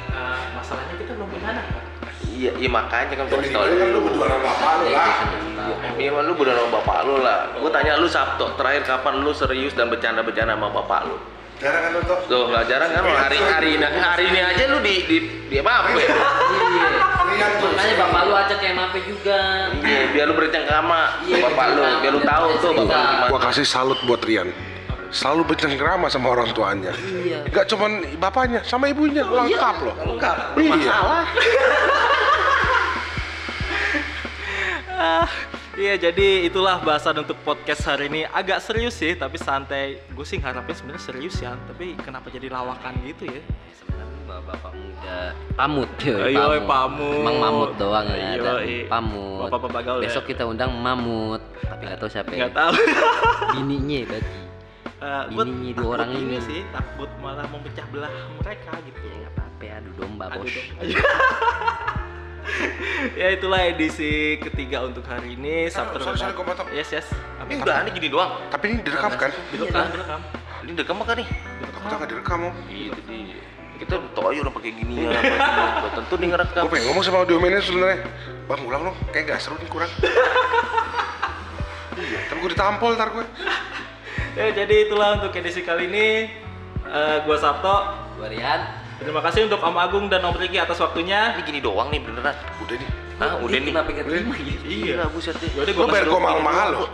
Nah, 0.06 0.38
masalahnya 0.54 0.94
kita 0.94 1.10
belum 1.12 1.26
punya 1.26 1.48
anak 1.50 1.66
kan. 1.68 1.84
iya 2.30 2.50
iya 2.54 2.68
makanya 2.68 3.14
kan 3.14 3.26
gue 3.26 3.34
minimal 3.36 3.66
kan 3.66 3.88
lu 3.88 4.00
berdua 4.00 4.26
sama 4.28 4.42
bapak 4.44 4.72
lu 4.74 4.86
lah. 4.86 5.06
iya 5.58 5.76
minimal 5.92 6.22
lu 6.22 6.32
berdua 6.34 6.54
sama 6.54 6.70
bapak 6.72 6.98
lu 7.02 7.14
lah 7.18 7.38
gue 7.52 7.70
tanya 7.72 7.92
lu 7.96 8.06
Sabto 8.06 8.46
terakhir 8.54 8.82
kapan 8.84 9.14
lu 9.20 9.32
serius 9.32 9.72
dan 9.72 9.88
bercanda-bercanda 9.88 10.54
sama 10.54 10.70
bapak 10.72 11.00
lu 11.04 11.16
Jarang 11.54 11.82
kan 11.82 11.90
lu 11.90 12.00
tuh. 12.02 12.18
tuh 12.26 12.42
nggak 12.46 12.64
jarang 12.66 12.90
kan 12.90 13.02
hari 13.06 13.38
hari 13.40 13.68
ini 13.72 13.86
hari 13.86 14.24
ini 14.28 14.40
aja 14.40 14.64
lu 14.68 14.78
di 14.80 14.94
di 15.02 15.16
di 15.48 15.56
apa 15.56 15.72
ya 15.88 16.02
Iya. 16.04 16.88
Lihat 17.24 17.52
tuh. 17.58 17.70
Makanya 17.70 17.94
bapak 17.96 18.20
lu 18.20 18.32
ajak 18.36 18.58
kayak 18.60 18.74
mape 18.76 18.98
juga. 19.02 19.38
iya 19.80 20.02
biar 20.10 20.24
lu 20.26 20.34
bercengkrama 20.36 21.00
Iya, 21.24 21.36
bapak 21.42 21.66
lu 21.72 21.82
biar 22.00 22.12
lu 22.12 22.22
tahu 22.22 22.46
tuh 22.60 22.70
bapak 22.76 22.98
lu 23.02 23.26
Gua 23.30 23.40
kasih 23.40 23.64
salut 23.64 23.98
buat 24.04 24.18
Rian. 24.20 24.50
Selalu 25.14 25.46
bercengkrama 25.46 26.10
sama 26.10 26.26
orang 26.28 26.50
tuanya. 26.50 26.90
Iya. 26.98 27.46
Gak 27.46 27.70
cuman 27.70 28.18
bapaknya, 28.18 28.60
sama 28.62 28.90
ibunya 28.90 29.22
lengkap 29.22 29.76
loh. 29.80 29.94
lengkap 30.04 30.36
Iya. 30.56 30.70
masalah 30.74 31.24
Ah, 34.90 35.28
Iya 35.74 35.98
jadi 36.00 36.46
itulah 36.46 36.78
bahasan 36.78 37.18
untuk 37.18 37.34
podcast 37.42 37.82
hari 37.82 38.06
ini 38.06 38.22
agak 38.24 38.62
serius 38.62 38.94
sih 38.94 39.10
tapi 39.12 39.34
santai. 39.36 39.98
Gue 40.08 40.22
sih 40.22 40.38
ngarepin 40.38 40.70
sebenarnya 40.70 41.02
serius 41.02 41.34
ya, 41.36 41.58
tapi 41.60 41.98
kenapa 41.98 42.30
jadi 42.30 42.46
lawakan 42.46 42.94
gitu 43.02 43.26
ya? 43.26 43.42
Sebenarnya 43.74 44.22
bapak 44.46 44.70
muda 44.70 45.18
pamut 45.52 45.90
yoi, 46.00 46.30
Yoi, 46.32 46.60
pamut. 46.62 47.20
emang 47.20 47.36
mamut 47.38 47.70
doang 47.74 48.06
ya 48.08 48.34
ada 48.34 48.50
Yoi. 48.56 48.86
pamut 48.86 49.46
Bapak-bapak 49.46 49.80
gaul 49.84 49.98
ya. 50.00 50.08
besok 50.08 50.24
kita 50.24 50.42
undang 50.42 50.70
mamut 50.72 51.42
tapi 51.60 51.82
nggak 51.84 51.98
tahu 51.98 52.08
siapa 52.08 52.30
ya 52.30 52.46
Nggak 52.46 52.54
tahu. 52.56 52.72
bininya 53.52 53.98
berarti 54.08 54.30
Buat 55.04 55.46
Bininya 55.52 55.72
dua 55.76 55.84
takut 55.84 55.94
orang 56.00 56.10
ini. 56.16 56.36
sih 56.40 56.60
takut 56.72 57.10
malah 57.20 57.44
memecah 57.52 57.86
belah 57.92 58.12
mereka 58.40 58.72
gitu. 58.88 59.00
ya 59.04 59.14
nggak 59.20 59.32
apa-apa 59.36 59.64
adu 59.76 59.90
domba 60.00 60.24
Aduh 60.32 60.40
bos 60.40 60.54
dong. 60.54 60.68
ya 63.20 63.28
itulah 63.36 63.60
edisi 63.68 64.40
ketiga 64.40 64.88
untuk 64.88 65.04
hari 65.04 65.36
ini. 65.36 65.68
Sabtu 65.68 66.00
sorry, 66.00 66.16
sorry. 66.16 66.32
Yes 66.72 66.88
yes. 66.88 67.06
ini 67.44 67.60
udah 67.60 67.84
ini 67.84 67.90
gini 67.92 68.08
doang 68.08 68.32
Tapi 68.48 68.64
ini 68.72 68.80
direkam 68.80 69.12
kan? 69.12 69.28
Direkam, 69.52 69.84
direkam. 69.92 70.20
ini 70.64 70.72
direkam 70.72 70.96
apa 71.04 71.12
nih 71.20 71.28
Aku 71.84 71.86
tak 72.00 72.08
direkam 72.08 72.38
om. 72.48 72.54
Itu 72.72 73.00
dia. 73.04 73.44
Kita 73.74 74.00
udah 74.00 74.10
tau 74.16 74.32
aja 74.32 74.40
orang 74.40 74.54
pakai 74.56 74.72
gini 74.72 75.04
ya. 75.04 75.20
Tentu 76.00 76.14
nih 76.16 76.28
ngerekam. 76.32 76.62
Gue 76.64 76.72
pengen 76.72 76.84
ngomong 76.88 77.04
sama 77.04 77.16
audio 77.26 77.36
manager 77.36 77.64
sebenarnya. 77.68 77.98
Bang 78.48 78.60
ulang 78.64 78.82
dong, 78.88 78.96
kayak 79.12 79.36
gak 79.36 79.40
seru 79.44 79.60
nih 79.60 79.68
kurang. 79.68 79.90
iya, 82.00 82.18
tapi 82.30 82.38
gue 82.40 82.50
ditampol 82.56 82.96
ntar 82.96 83.08
gue. 83.12 83.24
Ya 84.34 84.50
jadi 84.50 84.90
itulah 84.90 85.22
untuk 85.22 85.30
edisi 85.38 85.62
kali 85.62 85.86
ini. 85.86 86.26
Eh, 86.84 87.16
gua 87.22 87.38
Sabto. 87.38 87.76
gua 88.18 88.26
Rian 88.30 88.84
Terima 88.94 89.18
kasih 89.22 89.50
untuk 89.50 89.58
Om 89.58 89.76
Agung 89.78 90.06
dan 90.06 90.22
Om 90.22 90.38
Riki 90.38 90.58
atas 90.58 90.78
waktunya. 90.78 91.34
Ini 91.34 91.42
gini 91.42 91.60
doang 91.62 91.90
nih 91.90 92.02
beneran. 92.02 92.34
Udah 92.62 92.76
nih. 92.78 92.90
Ah, 93.22 93.38
udah 93.38 93.58
nih. 93.58 93.70
kenapa 93.70 93.90
nggak 93.94 94.06
terima 94.10 94.34
ya 94.34 94.56
Iya. 94.66 94.94
Gila, 94.98 95.06
buset 95.14 95.36
deh. 95.38 95.50
Yaudah, 95.54 95.74
Lu 95.74 95.86
bayar 95.86 96.06
gue 96.10 96.20
mahal-mahal 96.22 96.68
loh. 96.74 96.88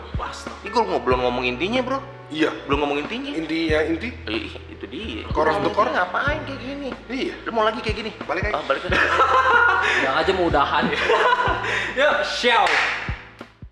Ini 0.65 0.69
gue 0.69 0.83
ngomong 0.85 1.03
belum 1.05 1.21
ngomong 1.25 1.45
intinya, 1.49 1.81
Bro. 1.81 1.99
Iya. 2.29 2.51
Belum 2.69 2.79
ngomong 2.85 2.99
intinya. 3.05 3.33
Intinya 3.37 3.79
inti. 3.89 4.09
Eh, 4.29 4.49
itu 4.73 4.85
dia. 4.89 5.25
The 5.29 5.33
core. 5.33 5.53
Ini 5.57 5.97
ngapain 5.97 6.39
kayak 6.45 6.61
gini? 6.61 6.89
Iya. 7.09 7.35
Lu 7.45 7.51
mau 7.57 7.65
lagi 7.65 7.81
kayak 7.85 7.97
gini? 8.01 8.11
Balik 8.25 8.49
aja. 8.49 8.61
Ah, 8.61 8.65
balik 8.69 8.83
aja. 8.89 8.97
yang 10.05 10.15
aja 10.17 10.31
mau 10.37 10.45
udahan 10.49 10.85
Yuk, 12.01 12.15
ciao. 12.25 12.69